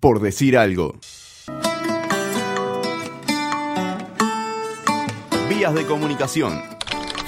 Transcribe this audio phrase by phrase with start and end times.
[0.00, 0.94] por decir algo.
[5.48, 6.62] Vías de comunicación.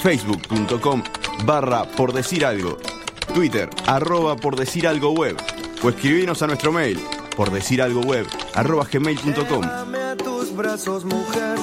[0.01, 1.03] Facebook.com
[1.45, 2.77] barra por decir algo.
[3.33, 5.37] Twitter arroba por decir algo web.
[5.83, 6.99] O escribinos a nuestro mail
[7.37, 8.25] por decir algo web
[8.55, 9.63] arroba gmail.com.
[9.63, 11.57] A tus brazos, mujer.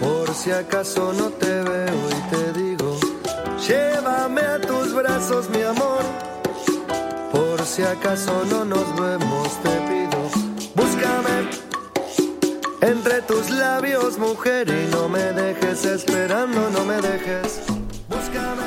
[0.00, 2.98] Por si acaso no te veo y te digo.
[3.66, 6.33] Llévame a tus brazos, mi amor.
[7.64, 10.30] Si acaso no nos vemos, te pido.
[10.74, 11.48] Búscame
[12.82, 17.62] entre tus labios, mujer, y no me dejes esperando, no me dejes.
[18.08, 18.62] Búscame.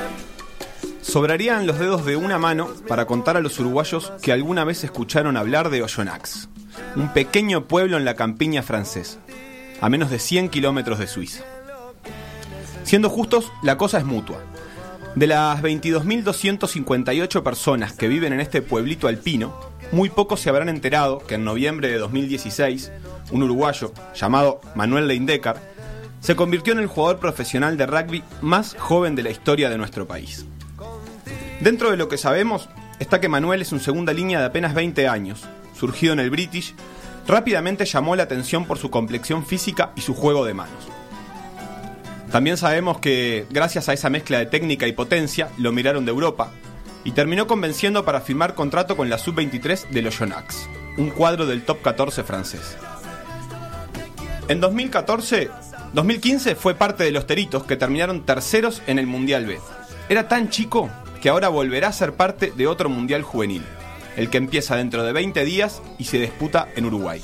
[1.01, 5.37] Sobrarían los dedos de una mano para contar a los uruguayos que alguna vez escucharon
[5.37, 6.49] hablar de Oyonnax,
[6.95, 9.19] un pequeño pueblo en la campiña francesa,
[9.79, 11.43] a menos de 100 kilómetros de Suiza.
[12.83, 14.39] Siendo justos, la cosa es mutua.
[15.17, 19.59] De las 22.258 personas que viven en este pueblito alpino,
[19.91, 22.91] muy pocos se habrán enterado que en noviembre de 2016,
[23.31, 25.55] un uruguayo llamado Manuel Leindecker
[26.19, 30.07] se convirtió en el jugador profesional de rugby más joven de la historia de nuestro
[30.07, 30.45] país.
[31.61, 35.07] Dentro de lo que sabemos está que Manuel es un segunda línea de apenas 20
[35.07, 36.75] años, surgido en el British,
[37.27, 40.96] rápidamente llamó la atención por su complexión física y su juego de manos.
[42.37, 46.51] También sabemos que, gracias a esa mezcla de técnica y potencia, lo miraron de Europa
[47.03, 51.81] y terminó convenciendo para firmar contrato con la Sub-23 de los un cuadro del top
[51.81, 52.77] 14 francés.
[54.49, 55.49] En 2014,
[55.93, 59.57] 2015 fue parte de los Teritos que terminaron terceros en el Mundial B.
[60.07, 63.63] Era tan chico que ahora volverá a ser parte de otro Mundial juvenil,
[64.15, 67.19] el que empieza dentro de 20 días y se disputa en Uruguay.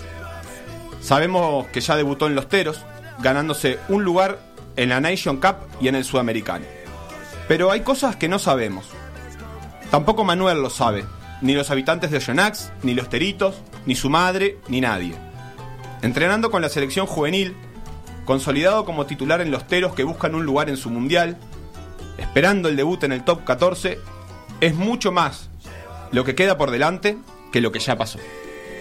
[1.02, 2.84] Sabemos que ya debutó en los Teros,
[3.20, 6.66] ganándose un lugar en la Nation Cup y en el Sudamericano.
[7.48, 8.90] Pero hay cosas que no sabemos.
[9.92, 11.06] Tampoco Manuel lo sabe,
[11.42, 15.14] ni los habitantes de Yonax, ni los Teritos, ni su madre, ni nadie.
[16.02, 17.56] Entrenando con la selección juvenil,
[18.26, 21.38] consolidado como titular en los Teros que buscan un lugar en su mundial,
[22.18, 24.00] esperando el debut en el top 14,
[24.62, 25.50] es mucho más
[26.12, 27.18] lo que queda por delante
[27.52, 28.20] que lo que ya pasó.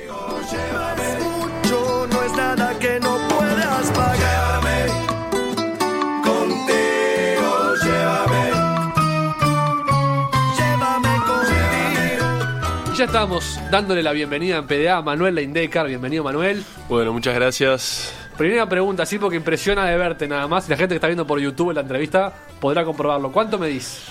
[0.09, 4.42] Mucho no es nada que no puedas pagarme.
[13.03, 15.89] Ya estamos dándole la bienvenida en PDA a Manuel Leindecker.
[15.89, 16.63] Bienvenido, Manuel.
[16.89, 18.15] Bueno, muchas gracias.
[18.39, 20.69] Primera pregunta, sí, porque impresiona de verte nada más.
[20.69, 23.33] La gente que está viendo por YouTube la entrevista podrá comprobarlo.
[23.33, 24.05] ¿Cuánto medís?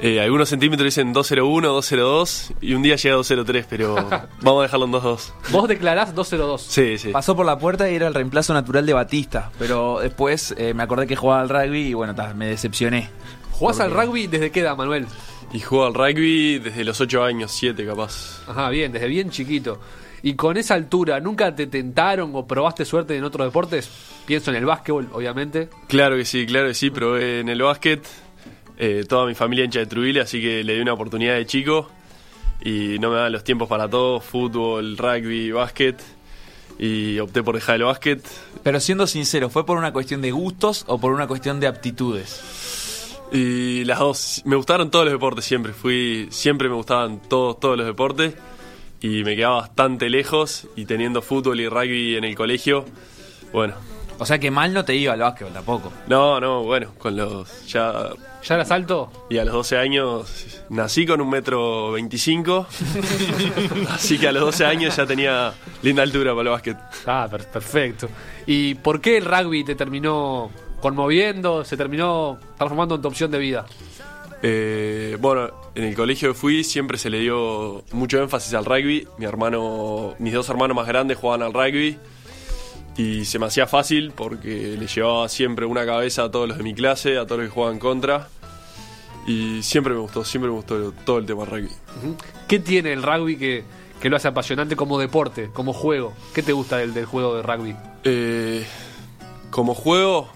[0.00, 3.94] Eh, algunos centímetros dicen 201, 202 y un día llega a 203, pero
[4.42, 5.34] vamos a dejarlo en 22.
[5.52, 6.62] Vos declarás 202.
[6.62, 7.10] Sí, sí.
[7.10, 10.82] Pasó por la puerta y era el reemplazo natural de Batista, pero después eh, me
[10.82, 13.08] acordé que jugaba al rugby y bueno, ta, me decepcioné.
[13.52, 15.06] ¿Jugás Porque- al rugby desde qué edad, Manuel?
[15.52, 18.42] Y juego al rugby desde los 8 años, 7 capaz.
[18.48, 19.78] Ajá, bien, desde bien chiquito.
[20.22, 23.90] Y con esa altura, ¿nunca te tentaron o probaste suerte en otros deportes?
[24.24, 25.68] Pienso en el básquetbol, obviamente.
[25.88, 28.06] Claro que sí, claro que sí, probé en el básquet.
[28.78, 31.90] eh, toda mi familia hincha de Trujillo, así que le di una oportunidad de chico.
[32.64, 36.00] Y no me dan los tiempos para todo, fútbol, rugby, básquet.
[36.78, 38.22] Y opté por dejar el básquet.
[38.62, 42.71] Pero siendo sincero, ¿fue por una cuestión de gustos o por una cuestión de aptitudes?
[43.32, 47.76] Y las dos, me gustaron todos los deportes siempre, fui, siempre me gustaban todos, todos
[47.78, 48.34] los deportes
[49.00, 52.84] y me quedaba bastante lejos y teniendo fútbol y rugby en el colegio,
[53.52, 53.74] bueno,
[54.18, 55.92] O sea que mal no te iba al básquetbol tampoco.
[56.08, 58.10] no, no, bueno, con los, ya,
[58.44, 59.10] ¿Ya eras alto?
[59.30, 62.66] y a los 12 años nací con un metro 25,
[63.90, 66.76] así que a los 12 años ya tenía linda altura para el básquet.
[67.06, 68.08] Ah, per- perfecto.
[68.46, 70.50] ¿Y por qué el rugby te terminó
[70.82, 71.64] conmoviendo?
[71.64, 73.64] ¿Se terminó transformando en tu opción de vida?
[74.42, 79.06] Eh, bueno, en el colegio que fui siempre se le dio mucho énfasis al rugby.
[79.16, 81.96] Mi hermano, mis dos hermanos más grandes jugaban al rugby
[82.96, 86.64] y se me hacía fácil porque le llevaba siempre una cabeza a todos los de
[86.64, 88.28] mi clase, a todos los que jugaban contra.
[89.26, 91.70] Y siempre me gustó, siempre me gustó todo el tema rugby.
[92.48, 93.62] ¿Qué tiene el rugby que,
[94.00, 96.12] que lo hace apasionante como deporte, como juego?
[96.34, 97.76] ¿Qué te gusta del, del juego de rugby?
[98.02, 98.66] Eh,
[99.50, 100.28] como juego,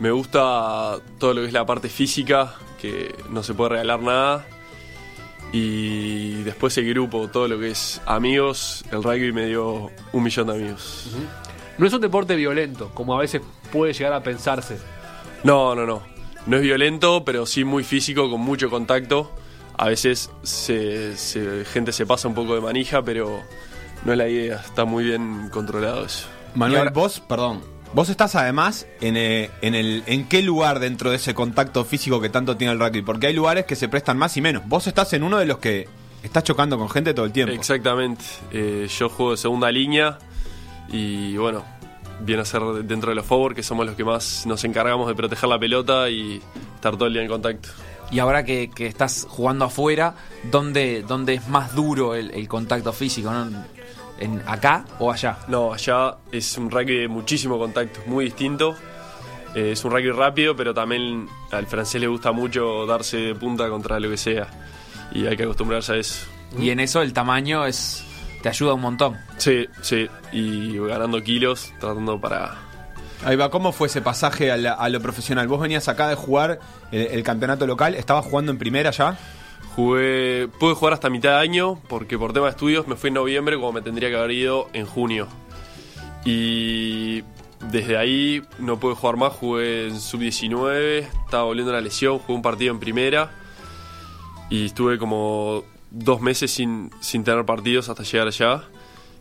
[0.00, 4.46] me gusta todo lo que es la parte física, que no se puede regalar nada.
[5.52, 10.46] Y después el grupo, todo lo que es amigos, el rugby me dio un millón
[10.46, 11.06] de amigos.
[11.76, 13.42] No es un deporte violento, como a veces
[13.72, 14.78] puede llegar a pensarse.
[15.42, 16.02] No, no, no.
[16.46, 19.30] No es violento, pero sí muy físico, con mucho contacto.
[19.76, 23.40] A veces se, se- gente se pasa un poco de manija, pero
[24.04, 24.56] no es la idea.
[24.56, 26.28] Está muy bien controlado eso.
[26.54, 31.10] Manuel, ahora- vos, perdón, vos estás además en, eh, en el en qué lugar dentro
[31.10, 34.18] de ese contacto físico que tanto tiene el rugby, porque hay lugares que se prestan
[34.18, 34.62] más y menos.
[34.66, 35.88] Vos estás en uno de los que
[36.22, 37.54] estás chocando con gente todo el tiempo.
[37.54, 38.24] Exactamente.
[38.52, 40.18] Eh, yo juego de segunda línea
[40.92, 41.64] y bueno,
[42.20, 45.14] viene a ser dentro de los forward, que somos los que más nos encargamos de
[45.14, 46.40] proteger la pelota y
[46.74, 47.68] estar todo el día en contacto.
[48.10, 50.14] Y ahora que, que estás jugando afuera,
[50.50, 53.30] ¿dónde, dónde es más duro el, el contacto físico?
[53.30, 53.48] ¿no?
[54.20, 55.38] ¿En, ¿Acá o allá?
[55.48, 58.76] No, allá es un rugby de muchísimo contacto, muy distinto.
[59.54, 63.68] Eh, es un rugby rápido, pero también al francés le gusta mucho darse de punta
[63.68, 64.46] contra lo que sea.
[65.12, 66.26] Y hay que acostumbrarse a eso.
[66.58, 68.04] Y en eso el tamaño es
[68.42, 69.16] te ayuda un montón.
[69.38, 70.08] Sí, sí.
[70.32, 72.56] Y ganando kilos, tratando para,
[73.24, 75.46] Ahí va, ¿cómo fue ese pasaje a, la- a lo profesional?
[75.48, 76.58] Vos venías acá de jugar
[76.90, 79.18] el, el campeonato local, ¿estabas jugando en primera ya?
[80.58, 83.56] Pude jugar hasta mitad de año porque por tema de estudios me fui en noviembre
[83.56, 85.26] como me tendría que haber ido en junio.
[86.24, 87.22] Y
[87.70, 92.42] desde ahí no pude jugar más, jugué en sub-19, estaba volviendo la lesión, jugué un
[92.42, 93.30] partido en primera
[94.50, 98.64] y estuve como dos meses sin, sin tener partidos hasta llegar allá.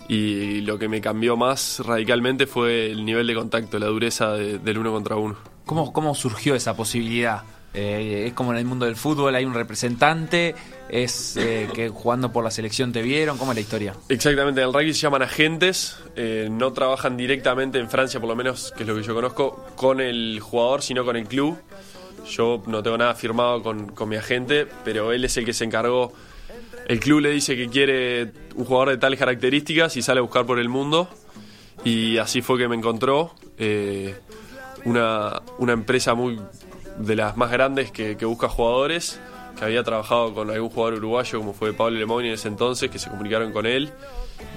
[0.10, 4.58] Y lo que me cambió más radicalmente fue el nivel de contacto, la dureza de-
[4.58, 5.36] del uno contra uno.
[5.66, 7.44] ¿Cómo, cómo surgió esa posibilidad?
[7.74, 10.56] Eh, es como en el mundo del fútbol, hay un representante,
[10.90, 13.96] es eh, que jugando por la selección te vieron, ¿cómo es la historia?
[14.10, 18.36] Exactamente, en el rugby se llaman agentes, eh, no trabajan directamente en Francia, por lo
[18.36, 21.60] menos, que es lo que yo conozco, con el jugador, sino con el club.
[22.28, 25.64] Yo no tengo nada firmado con, con mi agente, pero él es el que se
[25.64, 26.12] encargó.
[26.88, 30.46] El club le dice que quiere un jugador de tales características y sale a buscar
[30.46, 31.08] por el mundo.
[31.86, 33.34] Y así fue que me encontró
[34.86, 36.40] una, una empresa muy
[37.00, 39.20] de las más grandes que, que busca jugadores,
[39.58, 43.00] que había trabajado con algún jugador uruguayo como fue Pablo Lemoni en ese entonces, que
[43.00, 43.92] se comunicaron con él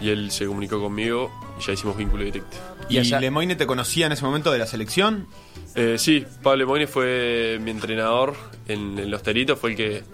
[0.00, 2.56] y él se comunicó conmigo y ya hicimos vínculo directo.
[2.88, 5.26] ¿Y, allá- Lemoyne te conocía en ese momento de la selección?
[5.74, 8.34] Eh, sí, Pablo Lemoni fue mi entrenador
[8.68, 10.04] en, en Los Teritos, fue el que,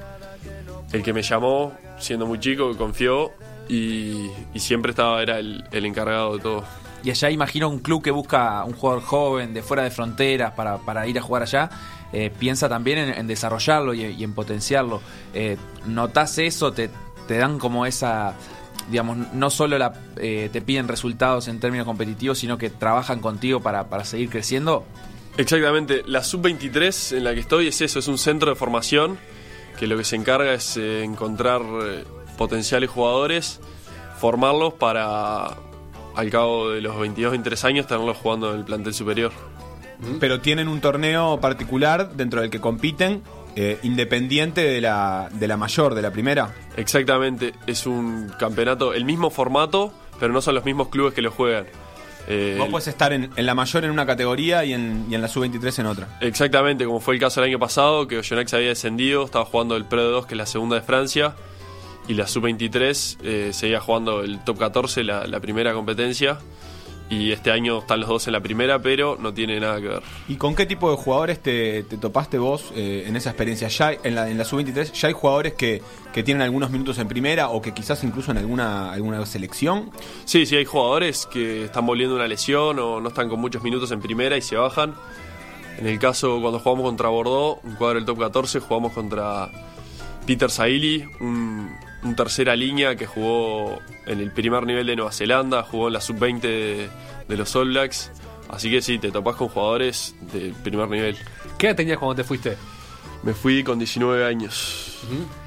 [0.92, 3.32] el que me llamó siendo muy chico, que confió
[3.68, 6.64] y, y siempre estaba, era el, el encargado de todo.
[7.04, 10.78] Y allá imagino un club que busca un jugador joven de fuera de fronteras para,
[10.78, 11.70] para ir a jugar allá,
[12.12, 15.00] eh, piensa también en, desarrollarlo y, en potenciarlo.
[15.34, 15.56] Eh,
[15.86, 16.72] ¿Notás eso?
[16.72, 16.90] ¿Te,
[17.26, 18.34] te dan como esa,
[18.90, 23.60] digamos, no solo la, eh, te piden resultados en términos competitivos, sino que trabajan contigo
[23.60, 24.84] para, para seguir creciendo?
[25.36, 29.18] Exactamente, la sub-23 en la que estoy es eso, es un centro de formación
[29.78, 31.62] que lo que se encarga es eh, encontrar
[32.36, 33.60] potenciales jugadores,
[34.18, 35.56] formarlos para
[36.16, 39.30] al cabo de los 22, 23 años tenerlos jugando en el plantel superior.
[40.20, 43.22] Pero tienen un torneo particular dentro del que compiten,
[43.56, 46.54] eh, independiente de la, de la mayor, de la primera.
[46.76, 51.30] Exactamente, es un campeonato, el mismo formato, pero no son los mismos clubes que lo
[51.32, 51.66] juegan.
[52.28, 55.22] Eh, Vos podés estar en, en la mayor en una categoría y en, y en
[55.22, 56.18] la sub-23 en otra.
[56.20, 59.86] Exactamente, como fue el caso el año pasado, que Oyonnax había descendido, estaba jugando el
[59.86, 61.34] Pro 2, que es la segunda de Francia,
[62.06, 66.38] y la Sub-23 eh, seguía jugando el Top 14, la, la primera competencia,
[67.10, 70.02] y este año están los dos en la primera, pero no tiene nada que ver.
[70.28, 73.68] ¿Y con qué tipo de jugadores te, te topaste vos eh, en esa experiencia?
[73.68, 75.80] Ya hay- en la, en la sub-23 ya hay jugadores que,
[76.12, 79.90] que tienen algunos minutos en primera o que quizás incluso en alguna, alguna selección.
[80.26, 83.90] Sí, sí, hay jugadores que están volviendo una lesión o no están con muchos minutos
[83.90, 84.94] en primera y se bajan.
[85.78, 89.48] En el caso, cuando jugamos contra Bordeaux, un cuadro del top 14, jugamos contra
[90.26, 91.70] Peter Saili, un,
[92.02, 93.78] un tercera línea que jugó
[94.08, 96.88] en el primer nivel de Nueva Zelanda, jugó en la sub-20 de,
[97.28, 98.10] de los All Blacks.
[98.48, 101.16] Así que sí, te topás con jugadores del primer nivel.
[101.58, 102.56] ¿Qué edad tenías cuando te fuiste?
[103.22, 104.98] Me fui con 19 años.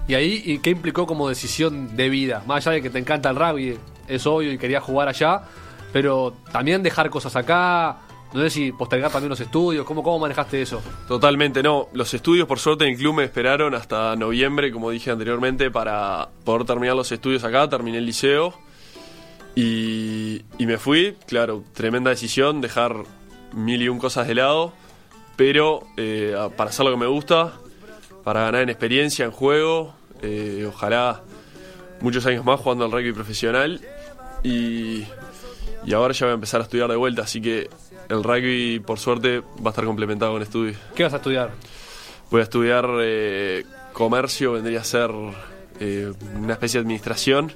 [0.07, 2.43] Y ahí, ¿y ¿qué implicó como decisión de vida?
[2.45, 3.77] Más allá de que te encanta el rugby,
[4.07, 5.43] es obvio y querías jugar allá,
[5.91, 7.97] pero también dejar cosas acá,
[8.33, 10.81] no sé si postergar también los estudios, ¿cómo, cómo manejaste eso?
[11.07, 11.89] Totalmente, no.
[11.93, 16.29] Los estudios, por suerte, en el club me esperaron hasta noviembre, como dije anteriormente, para
[16.45, 17.67] poder terminar los estudios acá.
[17.69, 18.53] Terminé el liceo
[19.55, 21.17] y, y me fui.
[21.27, 23.03] Claro, tremenda decisión, dejar
[23.53, 24.73] mil y un cosas de lado,
[25.35, 27.53] pero eh, para hacer lo que me gusta,
[28.23, 31.21] para ganar en experiencia, en juego, eh, ojalá
[31.99, 33.81] muchos años más jugando al rugby profesional
[34.43, 35.03] y,
[35.85, 37.69] y ahora ya voy a empezar a estudiar de vuelta, así que
[38.09, 40.77] el rugby por suerte va a estar complementado con estudios.
[40.95, 41.51] ¿Qué vas a estudiar?
[42.29, 45.09] Voy a estudiar eh, comercio, vendría a ser
[45.79, 47.51] eh, una especie de administración.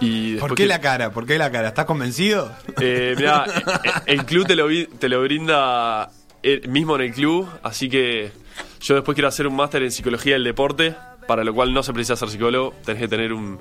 [0.00, 1.10] Y ¿Por qué que- la cara?
[1.10, 1.68] ¿Por qué la cara?
[1.68, 2.50] ¿Estás convencido?
[2.80, 3.44] Eh, mirá,
[3.84, 4.66] eh, el club te lo,
[4.98, 6.10] te lo brinda
[6.42, 8.32] eh, mismo en el club, así que
[8.80, 10.94] yo después quiero hacer un máster en psicología del deporte,
[11.26, 13.58] para lo cual no se precisa ser psicólogo, tenés que tener un,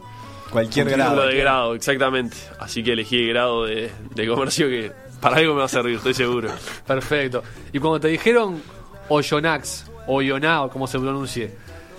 [0.50, 1.12] Cualquier grado.
[1.12, 2.38] título de grado, exactamente.
[2.58, 5.96] Así que elegí el grado de, de comercio que para algo me va a servir,
[5.98, 6.50] estoy seguro.
[6.86, 7.44] Perfecto.
[7.74, 8.62] Y cuando te dijeron
[9.10, 11.56] Oyonnax, o Yoná, o como se pronuncie,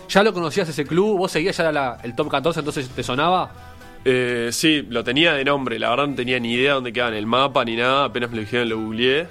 [0.08, 1.18] ¿Ya lo conocías ese club?
[1.18, 3.52] ¿Vos seguías ya la- el top 14, entonces te sonaba?
[4.04, 7.16] Eh, sí, lo tenía de nombre, la verdad no tenía ni idea dónde quedaba en
[7.18, 9.28] el mapa ni nada, apenas me lo dijeron lo googleé.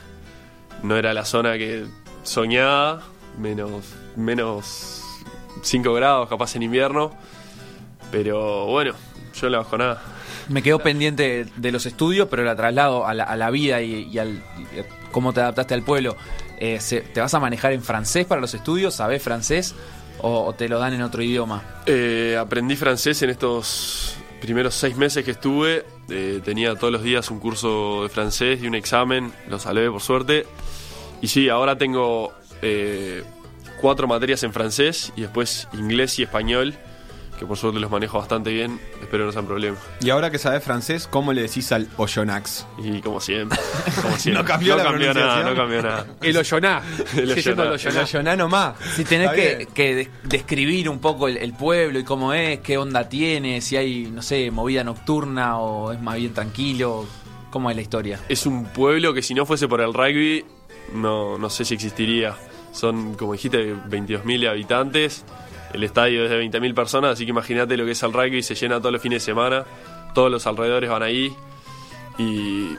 [0.84, 1.84] No era la zona que
[2.24, 3.02] soñaba,
[3.38, 3.84] menos,
[4.16, 5.02] menos
[5.64, 7.12] 5 grados capaz en invierno.
[8.10, 8.94] Pero bueno,
[9.34, 10.02] yo no le bajo nada.
[10.50, 15.12] Me quedo pendiente de los estudios, pero la traslado a la, vida y, al a
[15.12, 16.16] cómo te adaptaste al pueblo.
[16.58, 16.80] Eh,
[17.14, 18.96] ¿Te vas a manejar en francés para los estudios?
[18.96, 19.76] ¿Sabés francés?
[20.22, 21.64] ¿O, te lo dan en otro idioma?
[21.86, 25.86] Eh, aprendí francés en estos primeros seis meses que estuve.
[26.10, 30.02] Eh, tenía todos los días un curso de francés y un examen, lo salvé por
[30.02, 30.46] suerte.
[31.22, 32.34] Y sí, ahora tengo
[33.80, 36.76] cuatro materias en francés y después inglés y español,
[37.40, 38.80] que por suerte los manejo bastante bien.
[39.02, 39.78] Espero no sean problema.
[40.02, 42.68] Y ahora que sabes francés, ¿cómo le decís al Oyonnax?
[42.78, 43.58] Y como siempre,
[44.02, 44.44] como siempre.
[44.44, 45.46] No cambió la nada, pronunciación.
[45.46, 46.06] no cambió nada.
[46.22, 46.82] El Oyoná.
[47.16, 48.36] El Oyoná.
[48.36, 48.76] Nomás.
[48.96, 53.62] Si tenés que, describir un poco el, el pueblo y cómo es, qué onda tiene,
[53.62, 57.06] si hay, no sé, movida nocturna o es más bien tranquilo,
[57.50, 58.20] ¿cómo es la historia?
[58.28, 60.44] Es un pueblo que si no fuese por el rugby,
[60.94, 62.36] no, no sé si existiría.
[62.74, 65.24] Son, como dijiste, 22.000 habitantes.
[65.74, 68.42] El estadio es de 20.000 personas, así que imagínate lo que es el rugby.
[68.42, 69.66] Se llena todos los fines de semana.
[70.14, 71.34] Todos los alrededores van ahí.
[72.18, 72.76] Y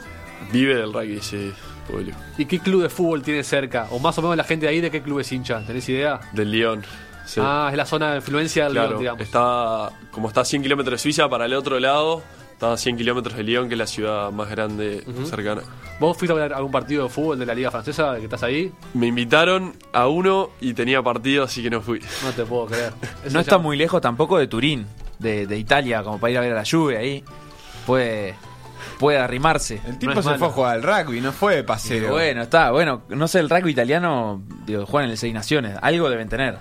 [0.51, 1.53] vive del rugby ese
[1.89, 2.13] pueblo.
[2.37, 3.87] ¿Y qué club de fútbol tiene cerca?
[3.91, 5.61] O más o menos la gente de ahí de qué club es hincha.
[5.65, 6.19] ¿Tenés idea?
[6.33, 6.51] Del.
[7.25, 7.39] Sí.
[7.41, 8.89] Ah, es la zona de influencia del claro.
[8.89, 9.21] León, digamos.
[9.21, 12.23] Está, como está a 100 kilómetros de Suiza, para el otro lado,
[12.61, 15.61] está a 100 kilómetros de Lyon, que es la ciudad más grande cercana.
[15.99, 18.71] ¿Vos fuiste a ver algún partido de fútbol de la Liga Francesa que estás ahí?
[18.93, 21.99] Me invitaron a uno y tenía partido, así que no fui.
[22.23, 22.93] No te puedo creer.
[23.25, 24.85] No ya- está muy lejos tampoco de Turín,
[25.17, 27.23] de, de Italia, como para ir a ver a la lluvia ahí.
[27.87, 28.35] Puede,
[28.99, 29.81] puede arrimarse.
[29.87, 30.37] El tipo No se malo.
[30.39, 32.11] fue a jugar al rugby, no fue de Y paseo.
[32.11, 36.11] bueno, está, bueno, no sé, el rugby italiano, digo, juegan en el Seis Naciones, algo
[36.11, 36.59] deben tener.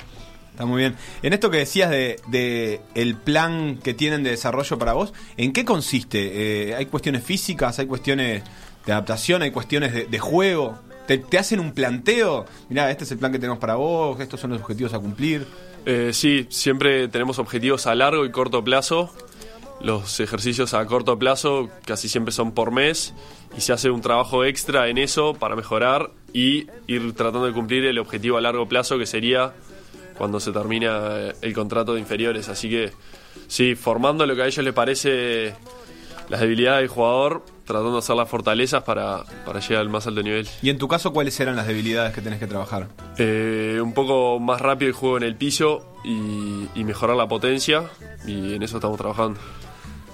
[0.61, 0.95] Está muy bien.
[1.23, 5.65] En esto que decías de, el plan que tienen de desarrollo para vos, ¿en qué
[5.65, 6.69] consiste?
[6.69, 7.79] Eh, ¿Hay cuestiones físicas?
[7.79, 8.43] ¿Hay cuestiones
[8.85, 9.41] de adaptación?
[9.41, 10.79] ¿Hay cuestiones de, de juego?
[11.07, 12.45] ¿Te, te hacen un planteo?
[12.69, 15.47] Mirá, este es el plan que tenemos para vos, estos son los objetivos a cumplir.
[15.87, 19.11] Eh, sí, siempre tenemos objetivos a largo y corto plazo.
[19.81, 23.15] Los ejercicios a corto plazo casi siempre son por mes
[23.57, 27.87] y se hace un trabajo extra en eso para mejorar y ir tratando de cumplir
[27.87, 29.55] el objetivo a largo plazo que sería
[30.21, 32.51] cuando se termina eh, el contrato de inferiores.
[32.51, 32.93] Así que
[33.49, 35.55] sí, formando lo que a ellos les parece
[36.29, 40.23] las debilidades del jugador, tratando de hacer las fortalezas para, para llegar al más alto
[40.23, 40.47] nivel.
[40.61, 42.89] Y en tu caso, ¿cuáles eran las debilidades que tenés que trabajar?
[43.17, 47.85] Eh, un poco más rápido el juego en el piso y, y mejorar la potencia
[48.27, 49.41] y en eso estamos trabajando.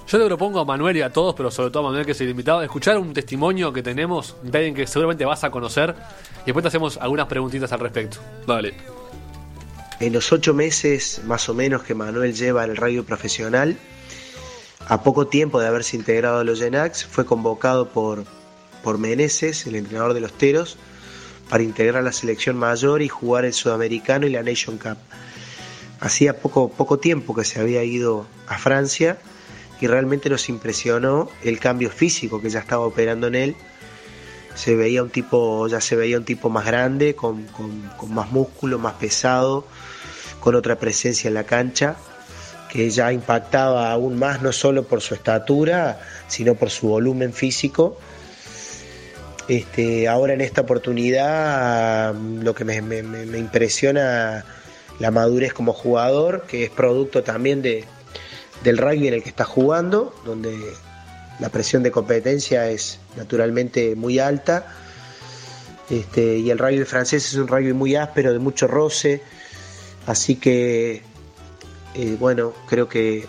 [0.07, 2.21] Yo le propongo a Manuel y a todos, pero sobre todo a Manuel que es
[2.21, 5.97] el invitado, escuchar un testimonio que tenemos de alguien que seguramente vas a conocer
[6.43, 8.19] y después te hacemos algunas preguntitas al respecto.
[8.47, 8.96] Dale.
[9.99, 13.79] En los ocho meses más o menos que Manuel lleva en el radio profesional,
[14.88, 18.25] a poco tiempo de haberse integrado a los Genax, fue convocado por,
[18.83, 20.76] por Meneses, el entrenador de los Teros,
[21.49, 24.99] para integrar la selección mayor y jugar el Sudamericano y la Nation Cup.
[26.00, 29.19] Hacía poco, poco tiempo que se había ido a Francia
[29.81, 33.57] y realmente nos impresionó el cambio físico que ya estaba operando en él.
[34.57, 38.79] Se veía un tipo, ya se veía un tipo más grande, con, con- más músculo,
[38.79, 39.65] más pesado,
[40.41, 41.97] con otra presencia en la cancha,
[42.71, 47.99] que ya impactaba aún más, no solo por su estatura, sino por su volumen físico.
[49.49, 52.77] Este, ahora en esta oportunidad mm, lo que me
[53.39, 54.45] impresiona
[54.99, 57.85] la madurez como jugador, que es producto también de,
[58.65, 60.57] del rugby en el que está jugando, donde
[61.38, 64.66] la presión de competencia es naturalmente muy alta.
[65.90, 69.23] Este, y el rugby francés es un rugby muy áspero, de mucho roce.
[70.07, 71.02] Así que,
[71.95, 73.26] eh, bueno, creo que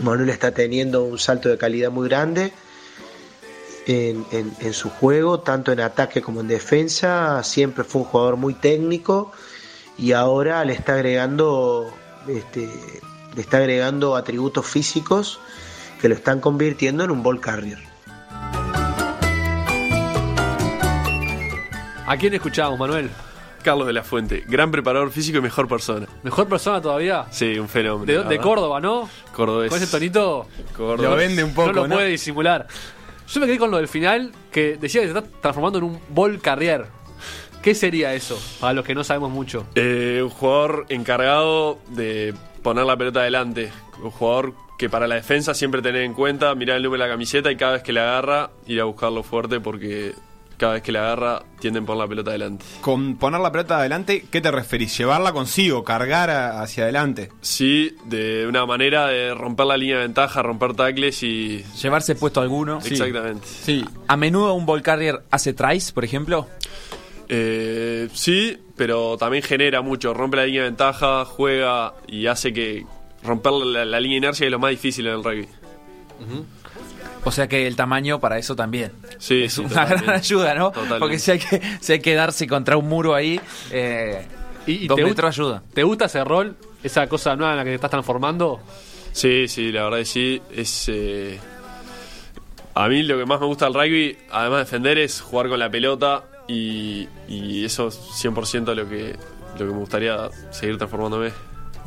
[0.00, 2.52] Manuel está teniendo un salto de calidad muy grande
[3.86, 7.42] en, en- su juego, tanto en ataque como en defensa.
[7.42, 9.32] Siempre fue un jugador muy técnico
[9.96, 11.90] y ahora le está agregando,
[12.28, 12.68] este,
[13.34, 15.40] le está agregando atributos físicos
[16.00, 17.78] que lo están convirtiendo en un ball carrier.
[22.06, 23.10] ¿A quién escuchamos, Manuel?
[23.62, 26.06] Carlos de la Fuente, gran preparador físico y mejor persona.
[26.22, 27.26] ¿Mejor persona todavía?
[27.30, 28.22] Sí, un fenómeno.
[28.24, 28.38] De.
[28.38, 29.10] Córdoba, ¿no?
[29.34, 29.68] Cordobés.
[29.68, 31.10] Con ese tonito Cordobés.
[31.10, 31.94] Lo vende un poco, no lo ¿no?
[31.96, 32.66] puede disimular.
[33.28, 36.00] Yo me quedé con lo del final, que decía que se está transformando en un
[36.08, 36.86] ball carrier.
[37.60, 38.40] ¿Qué sería eso?
[38.60, 39.66] Para los que no sabemos mucho.
[39.74, 43.70] Eh, un jugador encargado de poner la pelota adelante.
[44.02, 47.12] Un jugador que para la defensa siempre tener en cuenta, mirar el número de la
[47.14, 50.12] camiseta y cada vez que la agarra ir a buscarlo fuerte porque
[50.56, 52.64] cada vez que la agarra tienden por la pelota adelante.
[52.80, 54.96] Con poner la pelota adelante, ¿qué te referís?
[54.98, 55.84] ¿Llevarla consigo?
[55.84, 57.30] ¿Cargar a- hacia adelante?
[57.40, 61.64] Sí, de una manera de romper la línea de ventaja, romper tacles y...
[61.80, 62.78] Llevarse puesto alguno.
[62.84, 63.46] Exactamente.
[63.46, 63.84] Sí.
[64.08, 66.48] A menudo un ball carrier hace tries, por ejemplo.
[67.28, 70.14] Eh, sí, pero también genera mucho.
[70.14, 72.84] Rompe la línea de ventaja, juega y hace que
[73.22, 75.48] romper la, la línea de inercia es lo más difícil en el rugby.
[77.24, 78.92] O sea que el tamaño para eso también.
[79.18, 80.04] Sí, es sí, una totalmente.
[80.04, 80.66] gran ayuda, ¿no?
[80.70, 80.98] Totalmente.
[80.98, 84.26] Porque si hay que, si hay que darse contra un muro ahí, eh,
[84.66, 85.62] ¿Y, y dos te, metros gusta, ayuda.
[85.74, 86.56] ¿Te gusta ese rol?
[86.82, 88.60] ¿Esa cosa nueva en la que te estás transformando?
[89.12, 90.42] Sí, sí, la verdad que sí.
[90.54, 91.38] Es, eh,
[92.74, 95.58] a mí lo que más me gusta del rugby, además de defender, es jugar con
[95.58, 99.16] la pelota y, y eso es 100% lo que,
[99.54, 101.32] lo que me gustaría seguir transformándome.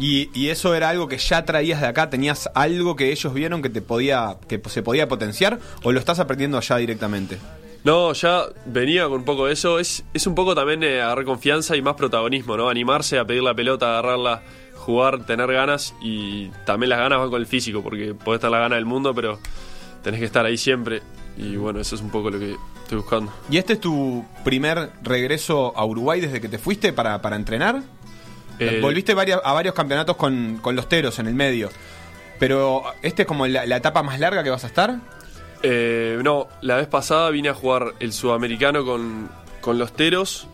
[0.01, 3.62] Y, y eso era algo que ya traías de acá, tenías algo que ellos vieron
[3.62, 7.38] que te podía, que se podía potenciar, o lo estás aprendiendo allá directamente.
[7.84, 9.77] No, ya venía con un poco de eso.
[9.79, 12.67] Es, es un poco también eh, agarrar confianza y más protagonismo, ¿no?
[12.67, 14.41] Animarse a pedir la pelota, agarrarla,
[14.75, 18.60] jugar, tener ganas y también las ganas van con el físico, porque podés estar la
[18.60, 19.39] gana del mundo, pero
[20.03, 21.01] tenés que estar ahí siempre.
[21.38, 23.31] Y bueno, eso es un poco lo que estoy buscando.
[23.50, 27.81] ¿Y este es tu primer regreso a Uruguay desde que te fuiste para, para entrenar?
[28.62, 31.70] Eh, Volviste varias- a varios campeonatos con, con los teros en el medio.
[32.39, 34.96] Pero, ¿este es como la, la etapa más larga que vas a estar?
[35.63, 39.30] Eh, no, la vez pasada vine a jugar el sudamericano con,
[39.62, 40.48] con los Teros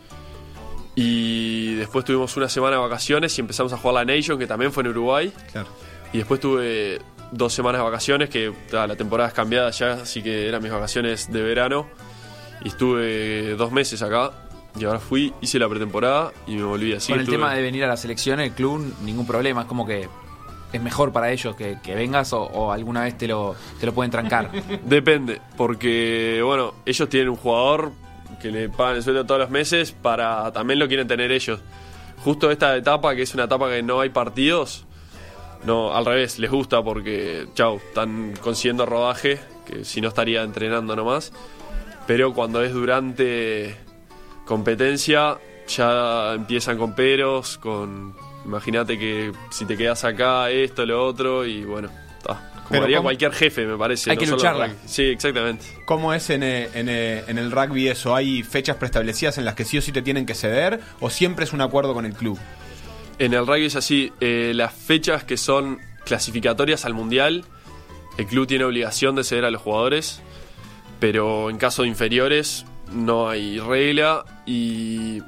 [0.94, 4.72] y después tuvimos una semana de vacaciones y empezamos a jugar la Nation, que también
[4.72, 5.32] fue en Uruguay.
[5.52, 5.68] Claro.
[6.12, 7.00] Y después tuve
[7.30, 11.30] dos semanas de vacaciones, que la temporada es cambiada ya, así que eran mis vacaciones
[11.32, 11.86] de verano.
[12.64, 14.32] Y estuve dos meses acá.
[14.78, 17.12] Y ahora fui, hice la pretemporada y me volví así.
[17.12, 19.62] Con el tema de venir a la selección, el club, ningún problema.
[19.62, 20.08] Es como que
[20.72, 23.94] es mejor para ellos que, que vengas o, o alguna vez te lo, te lo
[23.94, 24.50] pueden trancar.
[24.84, 27.92] Depende, porque bueno, ellos tienen un jugador
[28.40, 31.60] que le pagan el sueldo todos los meses para también lo quieren tener ellos.
[32.24, 34.84] Justo esta etapa, que es una etapa que no hay partidos,
[35.64, 40.94] no, al revés, les gusta porque, chau, están consiguiendo rodaje, que si no estaría entrenando
[40.94, 41.32] nomás.
[42.06, 43.76] Pero cuando es durante
[44.48, 45.36] competencia,
[45.68, 48.14] ya empiezan con peros, con.
[48.46, 52.52] Imagínate que si te quedas acá, esto, lo otro, y bueno, está.
[52.54, 54.10] Como Pero haría cualquier jefe, me parece.
[54.10, 54.70] Hay no que lucharla.
[54.86, 55.66] Sí, exactamente.
[55.84, 58.14] ¿Cómo es en, eh, en, eh, en el rugby eso?
[58.14, 60.80] ¿Hay fechas preestablecidas en las que sí o sí te tienen que ceder?
[61.00, 62.38] ¿O siempre es un acuerdo con el club?
[63.18, 67.44] En el rugby es así, eh, las fechas que son clasificatorias al mundial,
[68.16, 70.22] el club tiene obligación de ceder a los jugadores,
[71.00, 75.22] pero en caso de inferiores no hay regla y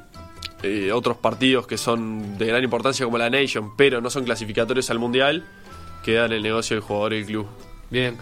[0.62, 4.90] eh, otros partidos que son de gran importancia como la Nation, pero no son clasificatorios
[4.90, 5.44] al mundial,
[6.04, 7.46] quedan en el negocio del jugador y el club.
[7.90, 8.16] Bien.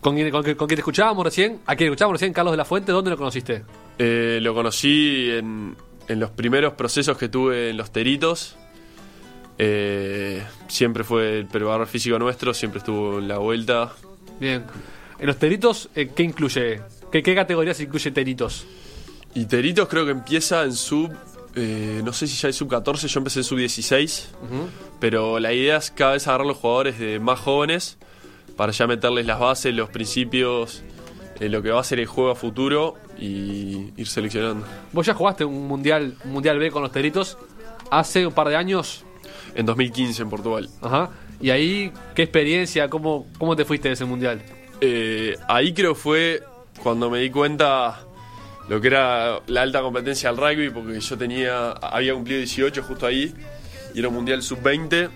[0.00, 1.60] ¿Con quién, con, quién- con quién escuchábamos recién?
[1.66, 2.32] ¿A quién escuchábamos recién?
[2.32, 2.90] Carlos de la Fuente.
[2.92, 3.62] ¿Dónde lo conociste?
[3.98, 5.76] Eh, lo conocí en,
[6.08, 8.56] en los primeros procesos que tuve en los teritos.
[9.58, 13.92] Eh, siempre fue el preparador físico nuestro, siempre estuvo en la vuelta.
[14.40, 14.64] Bien.
[15.20, 16.80] En los teritos, eh, ¿qué incluye?
[17.12, 18.66] ¿Qué, ¿Qué categorías incluye teritos?
[19.34, 21.12] Y teritos creo que empieza en sub.
[21.54, 24.30] eh, no sé si ya es sub 14, yo empecé en sub 16.
[24.98, 27.98] Pero la idea es cada vez agarrar los jugadores de más jóvenes
[28.56, 30.82] para ya meterles las bases, los principios,
[31.40, 34.66] eh, lo que va a ser el juego a futuro y ir seleccionando.
[34.92, 37.36] Vos ya jugaste un mundial, un mundial B con los teritos
[37.90, 39.04] hace un par de años.
[39.54, 40.70] En 2015 en Portugal.
[40.80, 41.10] Ajá.
[41.40, 42.88] Y ahí, ¿qué experiencia?
[42.88, 44.42] ¿Cómo, cómo te fuiste de ese mundial?
[44.80, 46.42] Eh, ahí creo fue
[46.82, 48.00] cuando me di cuenta
[48.68, 53.06] lo que era la alta competencia del rugby, porque yo tenía, había cumplido 18 justo
[53.06, 53.34] ahí,
[53.94, 55.10] y era un mundial sub-20,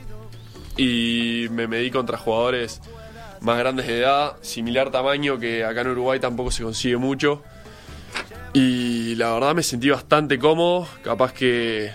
[0.77, 2.81] y me medí contra jugadores
[3.41, 7.43] más grandes de edad, similar tamaño, que acá en Uruguay tampoco se consigue mucho.
[8.53, 11.93] Y la verdad me sentí bastante cómodo, capaz que,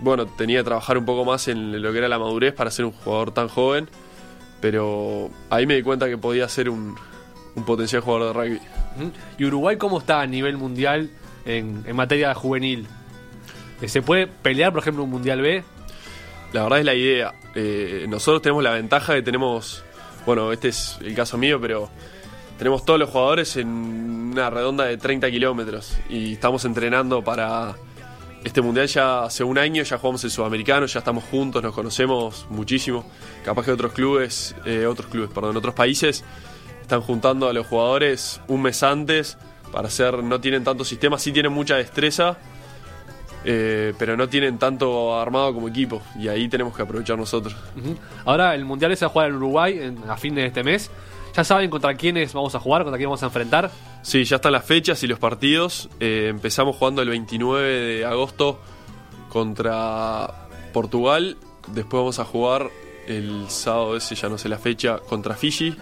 [0.00, 2.84] bueno, tenía que trabajar un poco más en lo que era la madurez para ser
[2.84, 3.88] un jugador tan joven,
[4.60, 6.96] pero ahí me di cuenta que podía ser un
[7.66, 8.83] potencial jugador de rugby.
[9.38, 11.10] ¿Y Uruguay cómo está a nivel mundial
[11.44, 12.86] en, materia juvenil?
[13.80, 15.64] Eh, ¿Se puede pelear, por ejemplo, un mundial B?
[16.52, 17.34] La verdad es la idea.
[17.54, 19.84] Eh, nosotros tenemos la ventaja de tenemos,
[20.26, 21.90] bueno, este es el caso mío, pero
[22.58, 27.74] tenemos todos los jugadores en una redonda de 30 kilómetros y estamos entrenando para
[28.44, 32.46] este mundial ya hace un año, ya jugamos el sudamericano, ya estamos juntos, nos conocemos
[32.50, 33.04] muchísimo.
[33.44, 36.22] Capaz que otros clubes, eh, otros clubes, perdón, otros países
[36.84, 39.36] están juntando a los jugadores un mes antes
[39.72, 42.36] para hacer, no tienen tanto sistema, sí tienen mucha destreza,
[43.44, 47.54] eh, pero no tienen tanto armado como equipo y ahí tenemos que aprovechar nosotros.
[48.24, 50.90] Ahora el mundial se va a jugar en Uruguay en- a fin de este mes.
[51.36, 53.70] ¿Ya saben contra quiénes vamos a jugar, contra quién vamos a enfrentar?
[54.02, 55.88] Sí, ya están las fechas y los partidos.
[55.98, 58.60] Eh, empezamos jugando el 29 de agosto
[59.30, 61.36] contra Portugal.
[61.68, 62.70] Después vamos a jugar
[63.08, 65.76] el sábado ese, ya no sé la fecha, contra Fiji.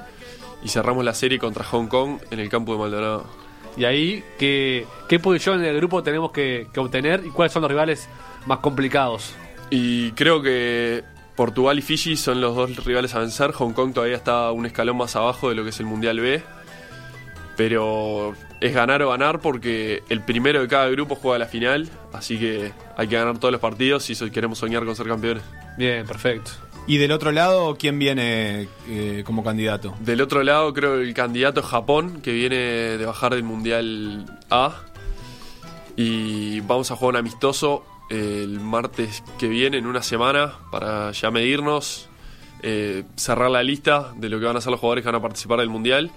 [0.62, 3.26] Y cerramos la serie contra Hong Kong en el campo de Maldonado.
[3.76, 7.62] Y ahí, ¿qué, qué posición en el grupo tenemos que, que obtener y cuáles son
[7.62, 8.08] los rivales
[8.46, 9.34] más complicados?
[9.70, 11.02] Y creo que
[11.36, 13.52] Portugal y Fiji son los dos rivales a vencer.
[13.52, 16.42] Hong Kong todavía está un escalón más abajo de lo que es el Mundial B.
[17.56, 21.88] Pero es ganar o ganar porque el primero de cada grupo juega la final.
[22.12, 25.42] Así que hay que ganar todos los partidos si queremos soñar con ser campeones.
[25.76, 26.50] Bien, perfecto.
[26.86, 29.94] Y del otro lado, ¿quién viene eh, como candidato?
[30.00, 34.26] Del otro lado, creo que el candidato es Japón, que viene de bajar del Mundial
[34.50, 34.74] A.
[35.96, 41.30] Y vamos a jugar un amistoso el martes que viene, en una semana, para ya
[41.30, 42.08] medirnos,
[42.62, 45.22] eh, cerrar la lista de lo que van a ser los jugadores que van a
[45.22, 46.10] participar del Mundial.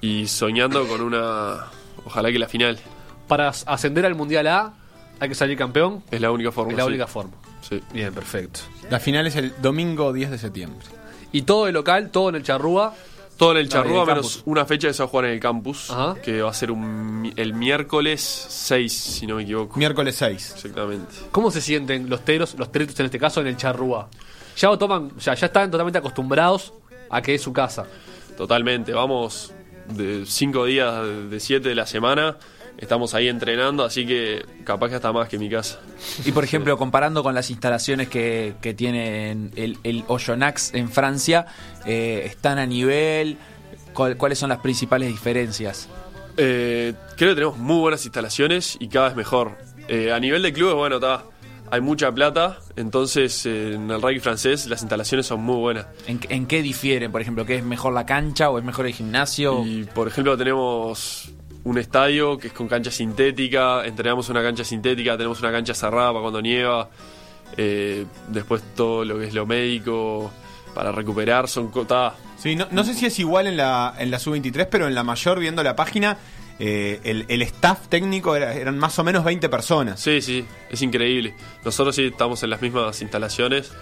[0.00, 1.66] Y soñando con una.
[2.04, 2.78] Ojalá que la final.
[3.26, 4.74] Para as- ascender al Mundial A,
[5.18, 6.04] hay que salir campeón.
[6.10, 6.70] Es la única forma.
[6.70, 6.88] Es la sí.
[6.88, 7.32] única forma.
[7.68, 7.82] Sí.
[7.92, 8.60] Bien, perfecto.
[8.90, 10.86] La final es el domingo 10 de septiembre.
[11.32, 12.94] Y todo de local, todo en el Charrúa.
[13.36, 14.42] Todo en el Charrúa, menos campus.
[14.46, 15.90] una fecha que se va a jugar en el campus.
[15.90, 16.16] Ajá.
[16.20, 19.78] Que va a ser un el miércoles 6, si no me equivoco.
[19.78, 20.52] Miércoles 6.
[20.56, 21.14] Exactamente.
[21.30, 24.08] ¿Cómo se sienten los teros, los teretos en este caso, en el Charrúa?
[24.56, 26.72] Ya lo toman, sea, ya están totalmente acostumbrados
[27.10, 27.86] a que es su casa.
[28.36, 29.52] Totalmente, vamos
[29.94, 31.00] de cinco días
[31.30, 32.38] de siete de la semana,
[32.78, 35.80] estamos ahí entrenando, así que capaz que hasta más que mi casa.
[36.24, 41.46] Y por ejemplo, comparando con las instalaciones que, que tienen el, el Oyonnax en Francia,
[41.84, 43.36] eh, ¿están a nivel?
[43.92, 45.88] ¿Cuál- ¿Cuáles son las principales diferencias?
[46.36, 49.58] Eh, creo que tenemos muy buenas instalaciones y cada vez mejor.
[49.88, 51.24] Eh, a nivel de clubes, bueno, está,
[51.70, 55.86] hay mucha plata, entonces eh, en el rugby francés las instalaciones son muy buenas.
[56.06, 57.10] ¿En, en qué difieren?
[57.10, 59.64] Por ejemplo, ¿qué es mejor la cancha o es mejor el gimnasio?
[59.66, 61.30] Y por ejemplo tenemos
[61.68, 66.08] un estadio que es con cancha sintética, entrenamos una cancha sintética, tenemos una cancha cerrada
[66.10, 66.88] para cuando nieva,
[67.56, 70.30] eh, después todo lo que es lo médico
[70.74, 72.14] para recuperar, son cosas...
[72.38, 75.02] Sí, no, no sé si es igual en la, en la sub-23, pero en la
[75.02, 76.16] mayor, viendo la página,
[76.60, 80.00] eh, el, el staff técnico era- eran más o menos 20 personas.
[80.00, 81.34] Sí, sí, es increíble.
[81.64, 83.72] Nosotros sí estamos en las mismas instalaciones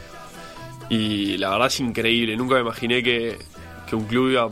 [0.88, 2.37] y la verdad es increíble.
[2.37, 3.38] Nunca me imaginé que,
[3.88, 4.51] que un club iba a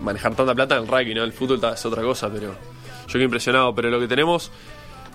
[0.00, 1.24] manejar tanta plata en el rugby, ¿no?
[1.24, 2.54] El fútbol es otra cosa, pero
[3.06, 3.74] yo quedé impresionado.
[3.74, 4.50] Pero lo que tenemos,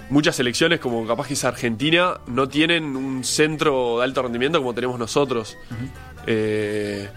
[0.09, 4.73] muchas selecciones, como capaz que es Argentina, no tienen un centro de alto rendimiento como
[4.73, 5.57] tenemos nosotros.
[6.27, 7.09] Eh,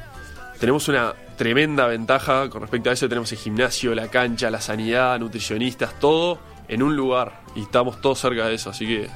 [0.59, 3.09] tenemos una tremenda ventaja con respecto a eso.
[3.09, 7.41] Tenemos el gimnasio, la cancha, la sanidad, nutricionistas, todo en un lugar.
[7.55, 9.09] Y estamos todos cerca de eso, así que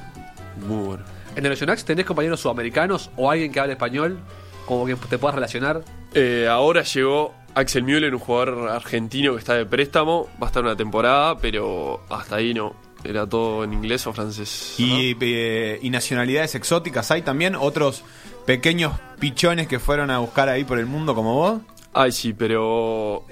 [0.67, 1.03] muy bueno.
[1.35, 4.19] ¿En el Oceanax tenés compañeros sudamericanos o alguien que hable español?
[4.65, 5.81] Como que te puedas relacionar.
[6.13, 10.29] Eh, ahora llegó Axel Müller, un jugador argentino que está de préstamo.
[10.41, 12.75] Va a estar una temporada, pero hasta ahí no.
[13.03, 14.75] Era todo en inglés o francés.
[14.77, 18.03] Y, eh, y nacionalidades exóticas hay también otros
[18.45, 21.61] pequeños pichones que fueron a buscar ahí por el mundo como vos.
[21.93, 23.25] Ay, sí, pero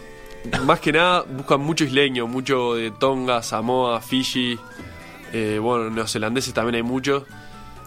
[0.65, 4.57] más que nada buscan mucho isleño, mucho de Tonga, Samoa, Fiji.
[5.33, 7.23] Eh, bueno, neozelandeses también hay muchos.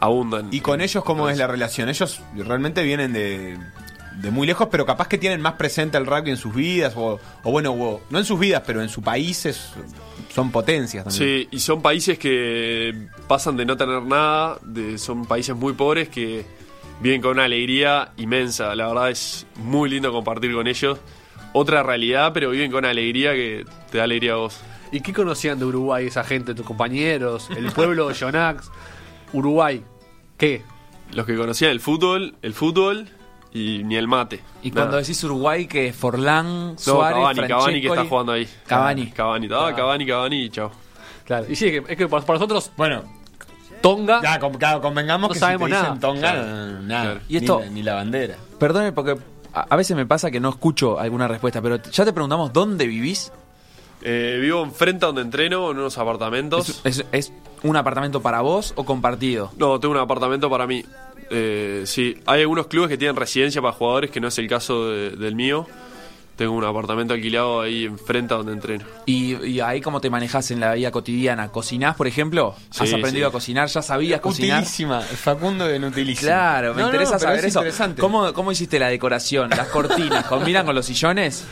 [0.01, 0.49] Abundan.
[0.51, 1.89] Y con ellos, ¿cómo es la relación?
[1.89, 3.57] Ellos realmente vienen de,
[4.21, 7.19] de muy lejos, pero capaz que tienen más presente el rugby en sus vidas, o,
[7.43, 9.71] o bueno, o- no en sus vidas, pero en sus países
[10.33, 11.29] son potencias también.
[11.29, 16.09] Sí, y son países que pasan de no tener nada, de, son países muy pobres
[16.09, 16.45] que
[17.01, 18.75] viven con una alegría inmensa.
[18.75, 20.99] La verdad es muy lindo compartir con ellos.
[21.55, 24.61] Otra realidad, pero viven con una alegría que te da alegría a vos.
[24.91, 28.71] ¿Y qué conocían de Uruguay esa gente, tus compañeros, el pueblo de Oceanax?
[29.33, 29.83] Uruguay,
[30.39, 30.63] ¿qué?
[31.13, 33.09] Los que conocían el fútbol, el fútbol
[33.55, 34.41] y ni el mate.
[34.63, 34.83] Y Nada.
[34.83, 38.49] cuando decís Uruguay, que Forlán, No, Suárez, Cavani, Cavani que está jugando ahí.
[38.67, 39.07] Cavani.
[39.11, 40.71] Cavani, ah, Cavani, Cavani y chao.
[41.25, 41.47] Claro.
[41.49, 43.03] Y sí, es que, es que para para nosotros, Bueno,
[43.81, 44.21] Tonga.
[44.23, 46.01] ya, con- claro, convengamos No que sabemos si te dicen nada.
[46.01, 46.47] Tonga, Claro.
[46.83, 47.03] nada.
[47.05, 47.21] Claro.
[47.29, 48.37] Y esto- ni, la, ni la bandera.
[48.59, 49.17] Perdone porque
[49.55, 52.87] a, a veces me pasa que no escucho alguna respuesta, pero ya te preguntamos dónde
[52.87, 53.33] vivís.
[54.05, 56.69] Eh, vivo enfrente a donde entreno, en unos apartamentos.
[56.85, 59.51] ¿Es, es- es un apartamento para vos o compartido?
[59.57, 60.85] No, tengo un apartamento para mí.
[61.33, 64.91] Eh, sí, hay algunos clubes que tienen residencia para jugadores, que no es el caso
[64.91, 65.67] de- del mío.
[66.37, 68.85] Tengo un apartamento alquilado ahí enfrente a donde entreno.
[69.05, 71.49] Y, y ahí cómo te manejas en la vida cotidiana.
[71.49, 72.55] ¿Cocinás, por ejemplo?
[72.71, 73.31] ¿Has Sí, aprendido sí.
[73.31, 73.69] a cocinar?
[73.69, 74.59] ¿Ya sabías cocinar?
[74.61, 76.29] Utilísima, Facundo en utilísima.
[76.31, 77.63] Claro, me No, interesa saber es eso.
[78.01, 79.51] ¿Cómo, ¿Cómo hiciste la decoración?
[79.51, 80.25] ¿Las cortinas?
[80.25, 81.45] ¿Combinan con los sillones?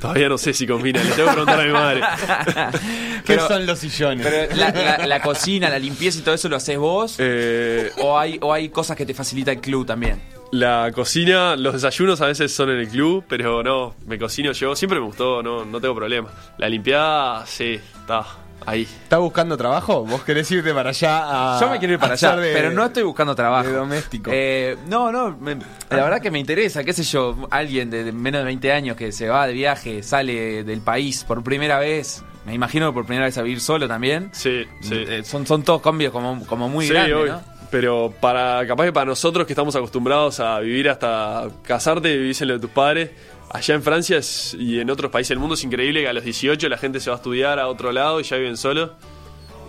[0.00, 2.00] Todavía no sé si combina, le tengo que preguntar a mi madre.
[3.24, 4.26] ¿Qué Pero- son los sillones?
[4.26, 7.16] Pero la, la- la cocina, la limpieza y todo eso lo haces vos.
[7.18, 10.20] Eh, ¿O hay, ¿O hay cosas que te facilita el club también?
[10.50, 14.74] La cocina, los desayunos a veces son en el club, pero no, me cocino yo.
[14.74, 16.30] Siempre me gustó, no, no tengo problema.
[16.56, 18.24] La limpiada, sí, está
[18.70, 18.82] ahí.
[18.82, 20.04] ¿Estás buscando trabajo?
[20.04, 22.84] ¿Vos querés irte para allá a Yo me quiero ir para allá, de- pero no
[22.84, 23.68] estoy buscando trabajo.
[23.68, 24.30] de doméstico?
[24.32, 25.56] Eh, no, no, me-
[25.90, 28.96] la verdad que me interesa, qué sé yo, alguien de, de menos de 20 años
[28.96, 33.04] que se va de viaje, sale del país por primera vez, me imagino que por
[33.06, 34.30] primera vez a vivir solo también.
[34.32, 34.94] Sí, sí.
[35.08, 37.30] Eh, son, son todos cambios como, como muy Sí, grandes.
[37.30, 37.58] ¿no?
[37.70, 42.48] Pero para capaz que para nosotros que estamos acostumbrados a vivir hasta casarte, vivís en
[42.48, 43.10] lo de tus padres,
[43.50, 46.24] allá en Francia es- y en otros países del mundo es increíble que a los
[46.24, 48.90] 18 la gente se va a estudiar a otro lado y ya viven solos.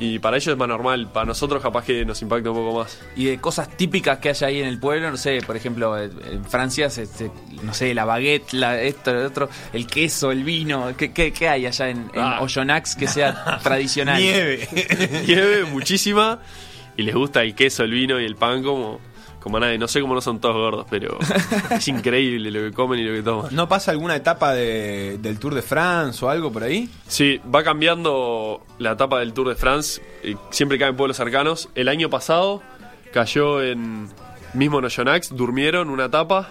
[0.01, 2.97] Y para ellos es más normal, para nosotros capaz que nos impacta un poco más.
[3.17, 6.11] Y de cosas típicas que hay ahí en el pueblo, no sé, por ejemplo, en
[6.31, 7.29] en Francia, se- se-
[7.63, 11.49] no sé, la baguette, la, esto, lo otro, el queso, el vino, ¿qué, qué, qué
[11.49, 12.39] hay allá en, en Ah.
[12.41, 14.21] Oyonnax que sea tradicional?
[14.21, 14.69] Nieve.
[15.27, 16.39] Nieve muchísima
[16.95, 19.01] y les gusta el queso, el vino y el pan como,
[19.39, 19.78] como nadie.
[19.78, 21.17] No sé cómo no son todos gordos, pero
[21.71, 23.56] es increíble lo que comen y lo que toman.
[23.56, 26.89] ¿No pasa alguna etapa de- del Tour de France o algo por ahí?
[27.08, 30.02] Sí, va cambiando la etapa del Tour de France.
[30.49, 31.69] siempre cae en pueblos cercanos.
[31.75, 32.62] El año pasado
[33.13, 34.08] cayó en
[34.54, 36.49] mismo en Oyonnax, durmieron una etapa.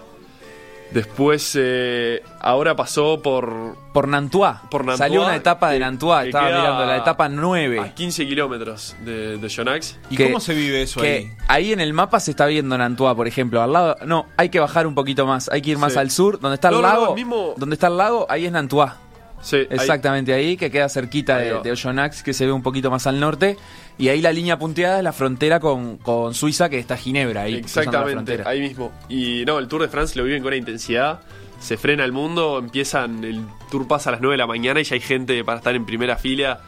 [0.91, 4.63] Después, eh, ahora pasó por, Por Nantua.
[4.71, 4.97] por Nantua.
[5.05, 7.91] Salió una etapa de Nantua, que estaba queda mirando la etapa A 9.
[7.95, 9.97] 15 kilómetros de, de Oyonnax.
[10.09, 11.31] ¿Y Que- cómo se vive eso que ahí?
[11.47, 13.61] ahí en el mapa se está viendo Nantua, por ejemplo.
[13.61, 15.99] Al lado, no, hay que bajar un poquito más, hay que ir más Sí.
[15.99, 17.15] al sur, donde está el No, no, no, lago.
[17.15, 18.97] mismo- Donde está el lago, ahí es Nantua.
[19.41, 23.07] Sí, Exactamente ahí, que queda cerquita de, de Oyonnax, que se ve un poquito más
[23.07, 23.57] al norte.
[23.97, 27.55] Y ahí la línea punteada es la frontera con, con Suiza, que está Ginebra ahí.
[27.55, 28.91] Exactamente, ahí mismo.
[29.09, 31.21] Y no, el Tour de France lo viven con una intensidad.
[31.59, 34.85] Se frena el mundo, empiezan, el tour pasa a las 9 de la mañana y
[34.85, 36.61] ya hay gente para estar en primera fila.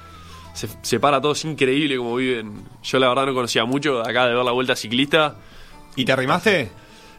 [0.54, 2.64] Se, se para todo, es increíble como viven.
[2.84, 5.36] Yo la verdad no conocía mucho acá de ver la vuelta ciclista.
[5.96, 6.70] ¿Y te arrimaste?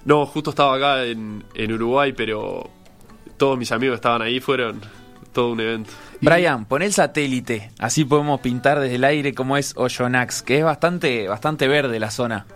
[0.04, 2.68] No, justo estaba acá en, en Uruguay, pero
[3.38, 4.82] todos mis amigos estaban ahí, fueron
[5.32, 5.90] todo un evento.
[6.20, 10.64] Brian, pon el satélite, así podemos pintar desde el aire cómo es Oyonnax, que es
[10.64, 12.46] bastante, bastante verde la zona.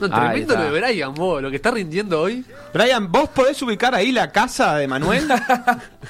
[0.00, 2.44] No, tremendo lo de Brian, vos, lo que está rindiendo hoy.
[2.72, 5.28] Brian, ¿vos podés ubicar ahí la casa de Manuel?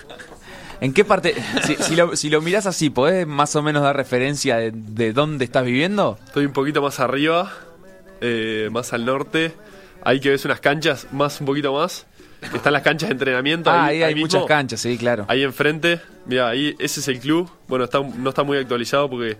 [0.80, 1.34] ¿En qué parte?
[1.64, 5.12] Si, si lo, si lo mirás así, ¿podés más o menos dar referencia de, de
[5.12, 6.18] dónde estás viviendo?
[6.26, 7.52] Estoy un poquito más arriba,
[8.20, 9.54] eh, más al norte.
[10.02, 12.06] Ahí que ves unas canchas, más un poquito más.
[12.52, 13.70] Están las canchas de entrenamiento.
[13.70, 14.26] Ah, ahí, hay mismo.
[14.26, 15.24] muchas canchas, sí, claro.
[15.28, 17.50] Ahí enfrente, mira, ahí ese es el club.
[17.68, 19.36] Bueno, está, no está muy actualizado porque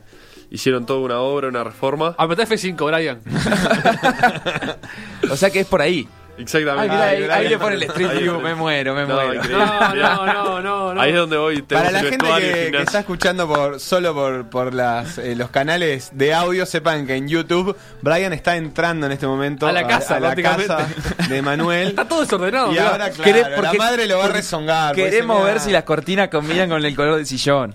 [0.51, 2.15] hicieron toda una obra, una reforma.
[2.17, 3.21] Apretá F5, Brian.
[5.31, 6.07] O sea que es por ahí.
[6.37, 6.95] Exactamente.
[6.97, 9.35] Ah, ahí, Ahí- ahí le pone el View, me muero, me No, muero.
[9.35, 9.65] increíble.
[9.65, 11.01] No, no, no, no, no.
[11.01, 11.63] Ahí es donde voy.
[11.63, 16.11] Para la gente que, que está escuchando por solo por, por las, eh, los canales
[16.13, 20.17] de audio, sepan que en YouTube Brian está entrando en este momento A la casa,
[20.17, 20.89] a la casa
[21.29, 21.89] de Manuel.
[21.89, 22.73] Está todo desordenado.
[22.73, 24.95] y ahora, claro, la madre lo va a rezongar.
[24.95, 27.75] Queremos ver si las cortinas combinan con el color del sillón.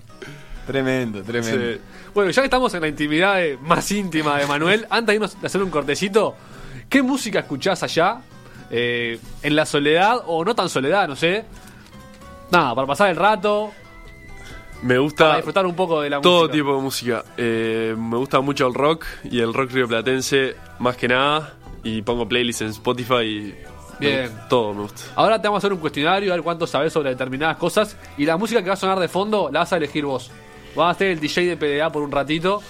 [0.66, 1.72] Tremendo, tremendo.
[1.74, 1.80] Sí.
[2.14, 5.36] Bueno, ya que estamos en la intimidad eh, más íntima de Manuel, antes de irnos
[5.42, 6.36] a hacer un cortecito,
[6.88, 8.18] ¿qué música escuchás allá?
[8.70, 11.08] Eh, ¿En la soledad o no tan soledad?
[11.08, 11.44] No sé.
[12.50, 13.70] Nada, para pasar el rato,
[14.82, 16.52] Me para gusta disfrutar un poco de la todo música.
[16.52, 17.24] tipo de música.
[17.36, 21.54] Eh, me gusta mucho el rock y el rock rioplatense más que nada.
[21.82, 23.54] Y pongo playlists en Spotify y.
[24.00, 24.30] Bien.
[24.48, 25.02] Todo me gusta.
[25.14, 27.96] Ahora te vamos a hacer un cuestionario, a ver cuánto sabes sobre determinadas cosas.
[28.16, 30.30] Y la música que va a sonar de fondo la vas a elegir vos.
[30.74, 32.62] Vas a ser el DJ de PDA por un ratito.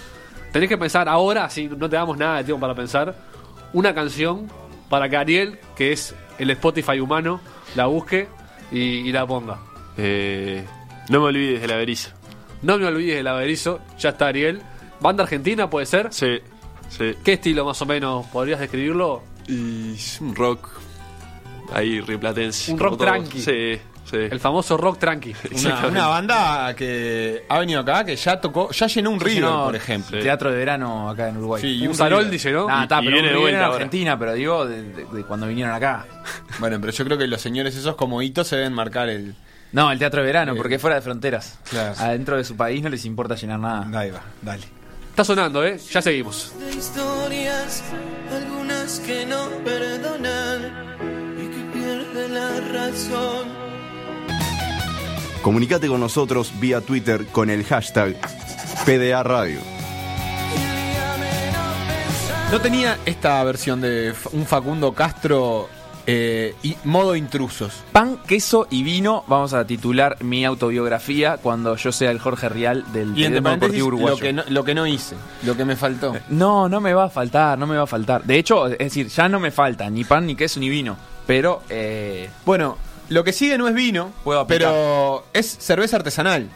[0.52, 3.14] Tenés que pensar ahora, así no te damos nada de tiempo para pensar,
[3.72, 4.48] una canción
[4.90, 7.40] para que Ariel, que es el Spotify humano,
[7.76, 8.28] la busque
[8.70, 9.58] y, y la ponga.
[9.96, 10.62] Eh,
[11.08, 12.10] no me olvides del averizo.
[12.60, 14.60] No me olvides del averizo, ya está Ariel.
[15.00, 16.12] Banda argentina puede ser.
[16.12, 16.40] Sí,
[16.90, 17.14] sí.
[17.24, 19.22] ¿Qué estilo más o menos podrías describirlo?
[19.48, 20.68] Y un rock
[21.72, 22.72] ahí rioplatense.
[22.72, 23.40] Un rock tranqui.
[23.40, 23.78] Sí,
[24.10, 24.16] sí.
[24.16, 25.34] El famoso rock tranqui.
[25.64, 29.64] Una, una banda que ha venido acá, que ya tocó, ya llenó un River, No,
[29.66, 30.16] por ejemplo.
[30.18, 30.22] Sí.
[30.22, 31.62] Teatro de verano acá en Uruguay.
[31.62, 32.32] Sí, y un Sarol River.
[32.32, 32.66] dice, ¿no?
[32.68, 33.76] Nah, Y- está, y pero viene de vuelta en ahora.
[33.76, 36.06] Argentina, pero digo de, de- de cuando vinieron acá.
[36.58, 39.34] Bueno, pero yo creo que los señores esos como hitos se deben marcar el...
[39.72, 41.58] No, el teatro de verano, porque es fuera de fronteras.
[41.70, 41.94] claro.
[41.98, 44.00] Adentro de su país no les importa llenar nada.
[44.00, 44.64] Ahí va, dale.
[45.10, 45.78] Está sonando, ¿eh?
[45.90, 46.52] Ya seguimos.
[46.58, 47.82] de historias,
[48.32, 53.59] algunas que no perdonan y que pierden la razón.
[55.42, 58.14] Comunicate con nosotros vía Twitter con el hashtag
[58.84, 59.60] PDA Radio.
[62.52, 65.68] No tenía esta versión de un Facundo Castro
[66.06, 67.84] eh, y modo intrusos.
[67.92, 72.84] Pan, queso y vino, vamos a titular mi autobiografía cuando yo sea el Jorge Rial
[72.92, 74.16] del Y entre deportivo uruguayo.
[74.16, 76.14] lo que, no, lo que no hice, lo que me faltó.
[76.28, 78.24] No, no me va a faltar, no me va a faltar.
[78.24, 80.96] De hecho, es decir, ya no me falta ni pan, ni queso, ni vino.
[81.26, 82.76] Pero, eh, Bueno,
[83.10, 84.68] lo que sigue no es vino, Puedo aplicar.
[84.68, 86.48] pero es cerveza artesanal.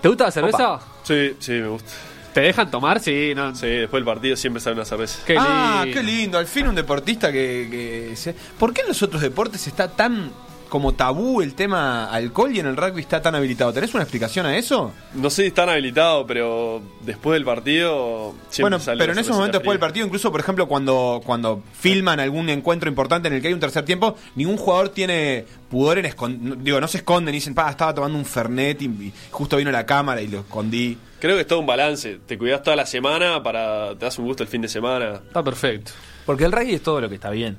[0.00, 0.80] ¿Te gusta la cerveza?
[1.02, 1.90] Sí, sí, me gusta.
[2.32, 2.98] ¿Te dejan tomar?
[3.00, 3.54] Sí, no.
[3.54, 5.18] Sí, después del partido siempre sale una cerveza.
[5.26, 5.98] Qué ah, lindo.
[6.00, 6.38] qué lindo.
[6.38, 7.68] Al fin un deportista que,
[8.10, 10.30] que se- ¿Por qué en los otros deportes está tan
[10.72, 13.74] como tabú el tema alcohol y en el rugby está tan habilitado?
[13.74, 14.90] ¿Tenés una explicación a eso?
[15.12, 19.60] No sé si están habilitados, pero después del partido bueno, sale pero en esos momentos
[19.60, 23.48] después del partido, incluso por ejemplo cuando, cuando filman algún encuentro importante en el que
[23.48, 27.36] hay un tercer tiempo, ningún jugador tiene pudor en esconder, digo, no se esconden y
[27.36, 30.96] dicen, pa, estaba tomando un Fernet y, y justo vino la cámara y lo escondí.
[31.20, 32.18] Creo que es todo un balance.
[32.26, 33.90] Te cuidas toda la semana para.
[33.90, 35.20] Te das un gusto el fin de semana.
[35.26, 35.92] Está perfecto.
[36.24, 37.58] porque el rugby es todo lo que está bien.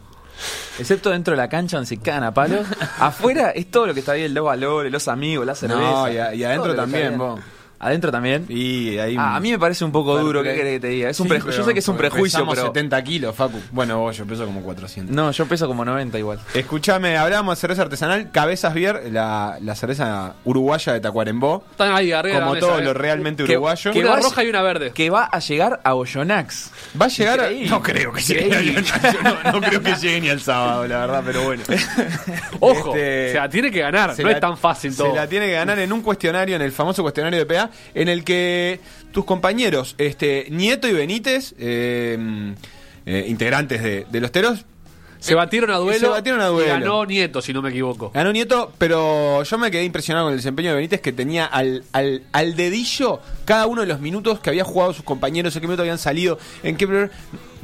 [0.79, 2.65] Excepto dentro de la cancha donde se cagan a palos.
[2.99, 5.79] Afuera es todo lo que está bien, los valores, los amigos, la cerveza.
[5.81, 7.39] No, y a- y adentro también, vos.
[7.85, 8.45] Adentro también.
[8.49, 11.09] Y ahí Ah, a mí me parece un poco duro, ¿qué querés que te diga?
[11.09, 12.67] Es un Sí, preju- yo sé que es un prejuicio, pesamos pero...
[12.67, 13.59] 70 kilos, Facu.
[13.71, 15.15] Bueno, vos, yo peso como 400.
[15.15, 16.39] No, yo peso como 90 igual.
[16.53, 21.63] Escuchame, hablábamos de cerveza artesanal, Cabezas Bier, la, la cerveza uruguaya de Tacuarembó.
[21.71, 22.83] Están ahí arriba Como todo eh.
[22.83, 23.91] lo realmente Que- uruguayo.
[23.91, 24.91] que Una roja y una verde.
[24.93, 26.71] Que va a llegar a Ollonax.
[26.99, 27.49] Va a llegar a...
[27.69, 28.81] No creo que llegue
[29.43, 31.63] no, no creo que llegue ni al sábado, la verdad, pero bueno.
[32.59, 34.15] Ojo, Este, o sea, tiene que ganar.
[34.15, 35.09] se No la- es tan fácil todo.
[35.11, 38.07] Se la tiene que ganar en un cuestionario, en el famoso cuestionario de PA, en
[38.07, 38.79] el que
[39.11, 42.53] tus compañeros, este Nieto y Benítez, eh,
[43.05, 44.65] eh, integrantes de, de los Teros,
[45.19, 45.99] Se batieron a duelo.
[45.99, 46.67] Se batieron a duelo.
[46.67, 48.11] y ganó Nieto, si no me equivoco.
[48.13, 51.83] Ganó Nieto, pero yo me quedé impresionado con el desempeño de Benítez que tenía al,
[51.93, 55.67] al, al dedillo cada uno de los minutos que había jugado sus compañeros, en qué
[55.67, 57.09] minuto habían salido, en qué...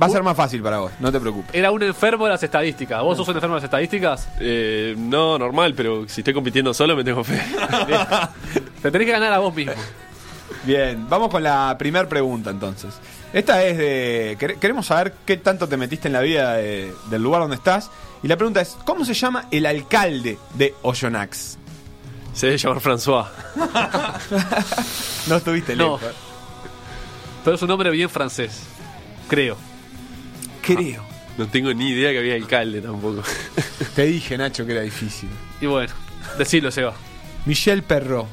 [0.02, 1.54] Va a ser más fácil para vos, no te preocupes.
[1.54, 3.04] Era un enfermo de las estadísticas.
[3.04, 4.30] ¿Vos sos un enfermo de las estadísticas?
[4.39, 7.38] Eh, no, normal, pero si estoy compitiendo solo me tengo fe.
[8.81, 9.73] Te tenés que ganar a vos mismo.
[10.63, 12.93] Bien, vamos con la primera pregunta entonces.
[13.33, 14.35] Esta es de...
[14.39, 17.89] quere- Queremos saber qué tanto te metiste en la vida de- del lugar donde estás.
[18.23, 21.57] Y la pregunta es, ¿cómo se llama el alcalde de Oyonnax?
[22.33, 23.27] Se debe llamar François.
[25.27, 25.97] No estuviste No.
[25.99, 26.15] lejos.
[27.43, 28.61] Pero es un nombre bien francés.
[29.27, 29.57] Creo.
[30.61, 31.03] Creo.
[31.37, 33.23] No tengo ni idea que había alcalde tampoco.
[33.95, 35.29] Te dije, Nacho, que era difícil.
[35.61, 35.93] Y bueno,
[36.37, 36.93] decilo, Seba.
[37.45, 38.27] Michel Perrault.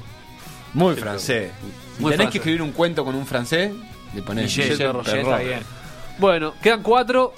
[0.76, 1.52] Muy francés.
[1.98, 2.30] Muy tenés francés.
[2.32, 3.72] que escribir un cuento con un francés,
[4.14, 5.60] le ponés Michel, Michel, está bien.
[6.18, 7.32] Bueno, quedan cuatro.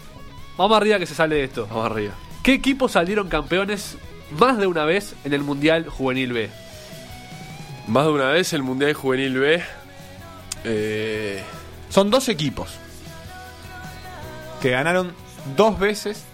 [0.56, 1.68] Vamos arriba que se sale de esto.
[1.68, 2.14] Vamos arriba.
[2.42, 3.96] ¿Qué equipos salieron campeones
[4.32, 6.50] más de una vez en el Mundial Juvenil B?
[7.86, 9.62] Más de una vez el Mundial Juvenil B.
[10.64, 11.40] Eh,
[11.90, 12.70] Son dos equipos
[14.60, 15.12] que ganaron
[15.56, 16.24] dos veces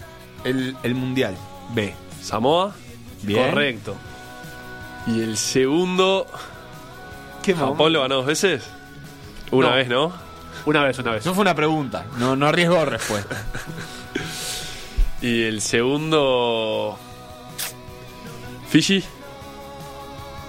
[0.45, 1.37] el, el Mundial
[1.75, 1.95] B.
[2.23, 2.75] Samoa.
[3.23, 3.51] Bien.
[3.51, 3.95] Correcto.
[5.07, 6.27] Y el segundo.
[7.45, 8.65] ¿Qué Japón lo ganó dos veces.
[9.51, 9.77] Una No.
[9.77, 10.13] vez, ¿no?
[10.67, 11.21] Una vez, una vez.
[11.21, 12.07] Eso fue una pregunta.
[12.19, 13.45] No, no arriesgó respuesta.
[15.21, 16.99] Y el segundo.
[18.69, 19.03] Fiji.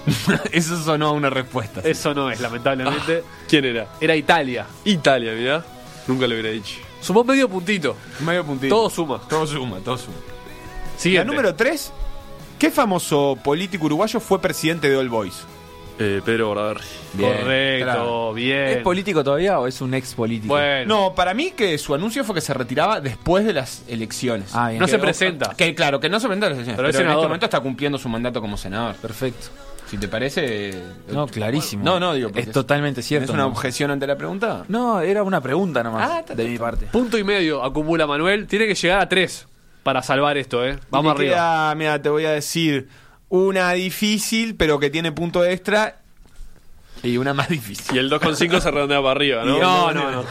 [0.52, 1.80] Eso sonó a una respuesta.
[1.82, 3.24] Eso no es, lamentablemente.
[3.48, 3.86] ¿Quién era?
[4.00, 4.66] Era Italia.
[4.84, 5.64] Italia, mirá.
[6.06, 6.76] Nunca lo hubiera dicho.
[7.00, 7.96] Sumó medio puntito.
[8.20, 8.74] Medio puntito.
[8.74, 9.20] Todo suma.
[9.26, 10.16] Todo suma, todo suma.
[10.94, 11.26] La Siguiente.
[11.26, 11.92] número 3.
[12.58, 15.44] ¿Qué famoso político uruguayo fue presidente de All Boys?
[15.98, 16.84] Eh, Pedro Bordaberry.
[17.18, 18.32] Correcto, claro.
[18.34, 18.68] bien.
[18.68, 20.52] ¿Es político todavía o es un ex político?
[20.54, 24.50] Bueno, No, para mí que su anuncio fue que se retiraba después de las elecciones.
[24.54, 24.80] Ah, bien.
[24.80, 25.54] no Que- se presenta.
[25.56, 26.76] Que claro, que no se presenta a las elecciones.
[26.76, 28.94] Pero Pero, es en este momento está cumpliendo su mandato como senador.
[28.96, 29.46] Perfecto.
[29.88, 30.74] Si te parece.
[31.12, 31.84] No, clarísimo.
[31.84, 32.30] No, no, digo.
[32.34, 33.26] Es totalmente cierto.
[33.26, 33.48] ¿Es una ¿no?
[33.50, 34.64] objeción ante la pregunta?
[34.68, 36.10] No, era una pregunta nomás.
[36.28, 36.86] Ah, de mi parte.
[36.86, 38.46] Punto y medio acumula Manuel.
[38.48, 39.46] Tiene que llegar a tres
[39.84, 40.76] para salvar esto, ¿eh?
[40.90, 41.34] Vamos arriba.
[41.36, 42.88] queda, mira, te voy a decir
[43.28, 46.00] una difícil, pero que tiene punto extra.
[47.02, 47.94] Y una más difícil.
[47.96, 49.58] Y el 2,5 se redondea para arriba, ¿no?
[49.58, 50.24] No, no, no.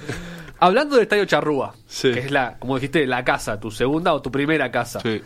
[0.58, 2.12] Hablando del Estadio Charrúa, Sí.
[2.12, 5.00] que es la, como dijiste, la casa, tu segunda o tu primera casa.
[5.00, 5.20] Sí.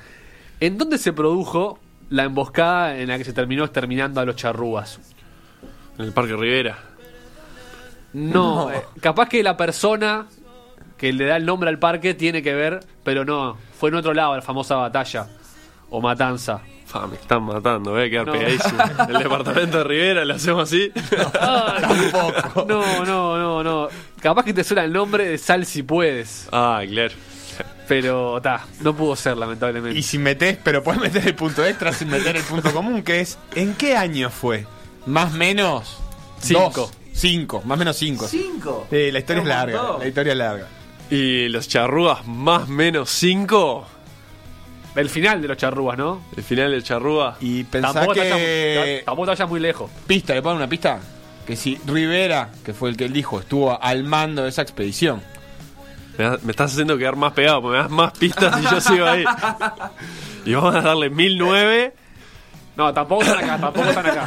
[0.58, 1.78] ¿En dónde se produjo
[2.10, 4.98] la emboscada en la que se terminó exterminando a los charrúas?
[5.98, 6.78] En el Parque Rivera.
[8.12, 10.26] No, eh, capaz que la persona
[10.98, 14.12] que le da el nombre al parque tiene que ver, pero no, fue en otro
[14.12, 15.28] lado la famosa batalla
[15.90, 16.60] o matanza.
[16.86, 18.32] Fa, me están matando, voy a quedar No.
[18.32, 18.82] pegadísimo.
[19.08, 20.90] El departamento de Rivera, le hacemos así.
[21.40, 22.10] Ay,
[22.66, 23.88] No, no, no, no.
[24.20, 27.14] Capaz que te suena el nombre de Sal si puedes, ah, claro.
[27.88, 29.98] pero ta, no pudo ser lamentablemente.
[29.98, 33.20] Y si metés, pero puedes meter el punto extra sin meter el punto común, que
[33.20, 34.66] es ¿en qué año fue?
[35.06, 35.98] Más menos
[36.40, 36.70] Cinco.
[36.74, 36.92] dos.
[37.12, 38.26] Cinco, más menos cinco.
[38.26, 38.86] ¿Cinco?
[38.90, 39.78] Sí, la historia es larga.
[39.82, 40.00] montón.
[40.00, 40.66] La historia es larga.
[41.10, 43.86] Y los charrúas más menos 5.
[44.96, 46.22] El final de los charrúas, ¿no?
[46.36, 47.36] El final del charrúa.
[47.40, 48.76] Y pensá Tampoco te, que.
[48.78, 49.90] vayas, tampoco te vayas muy lejos.
[50.06, 50.98] Pista, ¿le pongo una pista?
[51.46, 55.22] Que si Rivera, que fue el que él dijo, estuvo al mando de esa expedición.
[56.42, 59.24] Me estás haciendo quedar más pegado, porque me das más pistas y yo sigo ahí.
[60.44, 61.94] Y vamos a darle 1009.
[62.76, 64.26] No, tampoco están acá, tampoco están acá.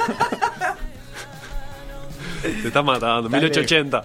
[2.41, 3.30] Te estás matando.
[3.30, 4.03] 1880.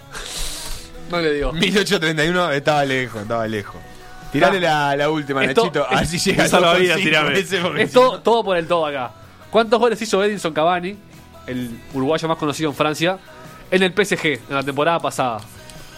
[1.11, 1.53] No le digo.
[1.53, 3.81] 1831 estaba lejos, estaba lejos.
[4.33, 5.87] Tirale la, la última, Esto- Nachito.
[5.89, 7.83] A ver si llega había, cinco tirame.
[7.83, 9.13] Es todo, todo por el todo acá.
[9.51, 10.97] ¿Cuántos goles hizo Edinson Cavani,
[11.47, 13.19] el uruguayo más conocido en Francia,
[13.71, 15.41] en el PSG en la temporada pasada?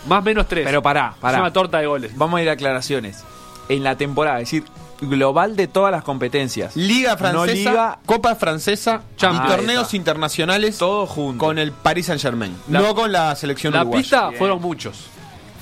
[0.06, 0.64] Más o menos tres.
[0.64, 1.40] Pero pará, Es pará.
[1.40, 2.16] una torta de goles.
[2.16, 3.24] Vamos a ir a aclaraciones.
[3.68, 4.64] En la temporada, es decir,
[5.00, 6.76] global de todas las competencias.
[6.76, 9.48] Liga francesa, No liga- Copa francesa Champions.
[9.48, 9.96] y Ahí torneos está.
[9.96, 11.44] internacionales Todo junto.
[11.44, 12.56] con el Paris Saint Germain.
[12.68, 14.02] La- no con la selección La uruguaya.
[14.02, 15.06] pista fueron muchos.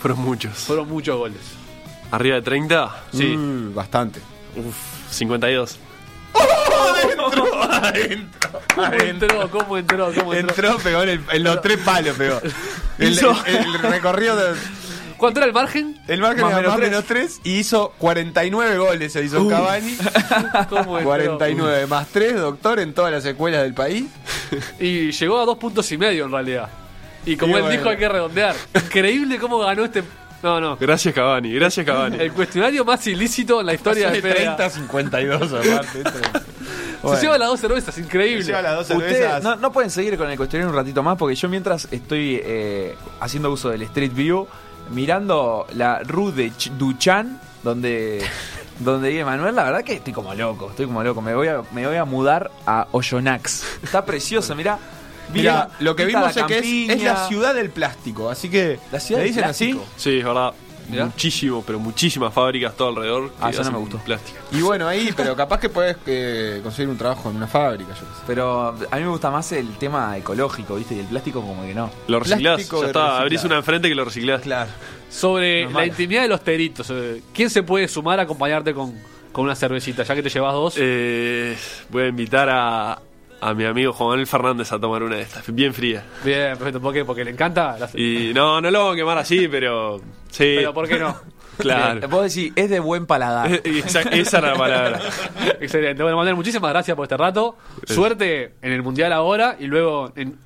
[0.01, 0.53] Fueron muchos.
[0.55, 1.41] Fueron muchos goles.
[2.11, 3.03] Arriba de 30.
[3.13, 3.37] Sí.
[3.37, 4.21] Uh, bastante.
[4.57, 4.75] Uf,
[5.11, 5.79] 52.
[8.75, 9.51] ¿Cómo entró?
[9.51, 10.13] ¿Cómo entró?
[10.15, 10.49] ¿Cómo entró?
[10.49, 12.41] Entró, pegó en, el- en los tres palos, pegó.
[12.99, 14.59] El, Hizo- el- el recorrido de,
[15.17, 16.01] ¿Cuánto era el margen?
[16.09, 16.91] el margen Más era menos más tres.
[16.91, 19.97] menos 3 y hizo 49 goles se hizo Cavani.
[20.69, 21.05] ¿Cómo entró?
[21.05, 24.07] 49 más 3, doctor, en todas las escuelas del país.
[24.81, 26.69] Y llegó a dos puntos y medio en realidad.
[27.25, 27.79] Y como Y él bueno.
[27.79, 28.55] dijo, hay que redondear.
[28.75, 30.03] Increíble cómo ganó este.
[30.43, 30.77] No, no.
[30.77, 31.53] Gracias, Cavani.
[31.53, 32.17] Gracias, Cavani.
[32.19, 34.35] El cuestionario más ilícito en la historia de de PDA.
[34.57, 36.03] 30 a 52 aparte.
[37.17, 38.43] Se lleva las dos cervezas, increíble.
[38.43, 39.43] Se lleva las dos Ustedes cervezas.
[39.43, 42.95] no, no pueden seguir con el cuestionario un ratito más porque yo mientras estoy eh,
[43.21, 44.47] haciendo uso del Street View,
[44.91, 48.25] mirando la Rue de Ch- Duchan, donde,
[48.81, 51.23] donde vive Manuel, la verdad que estoy como loco, estoy como loco.
[51.23, 53.65] Me voy a, me voy a mudar a Oyonnax.
[53.83, 54.79] Está precioso, mirá.
[55.33, 59.21] Mira, lo que vimos es que es, la ciudad del plástico, así que ¿La ciudad
[59.23, 59.79] ¿le dicen así.
[59.97, 60.53] Sí, es verdad.
[60.89, 61.05] Mirá.
[61.05, 63.31] Muchísimo, pero muchísimas fábricas todo alrededor.
[63.43, 63.99] Ah, eso no me gustó.
[63.99, 64.39] Plástico.
[64.53, 68.01] Y bueno, ahí, pero capaz que puedes eh, conseguir un trabajo en una fábrica, yo
[68.01, 68.23] qué sé.
[68.27, 70.95] Pero a mí me gusta más el tema ecológico, ¿viste?
[70.95, 71.91] Y el plástico como que no.
[72.07, 72.55] Lo reciclás.
[72.55, 73.01] Plástico Ya está.
[73.01, 73.23] reciclar.
[73.23, 74.41] Abrís una enfrente que lo reciclás.
[74.41, 74.71] Claro.
[75.11, 76.89] Sobre la intimidad de los teritos.
[76.91, 78.95] eh, ¿Quién se puede sumar a acompañarte con,
[79.31, 80.05] con una cervecita?
[80.05, 80.75] Ya que te llevas dos.
[80.79, 81.55] Eh,
[81.91, 82.99] voy a invitar a,
[83.41, 86.05] a mi amigo Juan Fernández a tomar una de estas, bien fría.
[86.25, 86.81] Bien, perfecto.
[86.81, 87.05] ¿Por qué?
[87.05, 87.77] Porque le encanta.
[87.79, 89.99] la- Y no, no lo vamos a quemar así, pero.
[90.31, 90.55] Sí.
[90.59, 91.17] Pero ¿por qué no?
[91.59, 92.01] Claro.
[92.03, 93.51] Eh, Vos decís, es de buen paladar.
[93.65, 95.01] Esa, esa era la palabra.
[95.61, 96.03] Excelente.
[96.03, 97.57] Bueno, Manuel, muchísimas gracias por este rato.
[97.85, 100.39] Suerte en el Mundial ahora y luego en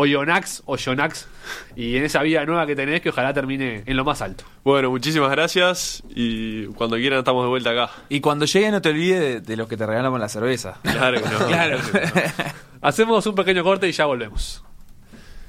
[0.00, 1.26] Oyonax, Oyonax
[1.74, 4.44] y en esa vida nueva que tenés que ojalá termine en lo más alto.
[4.62, 7.90] Bueno, muchísimas gracias y cuando quieran estamos de vuelta acá.
[8.08, 10.78] Y cuando llegue no te olvides de, de lo que te regalamos la cerveza.
[10.82, 11.38] Claro que no.
[11.48, 11.78] Claro.
[12.80, 14.62] Hacemos un pequeño corte y ya volvemos.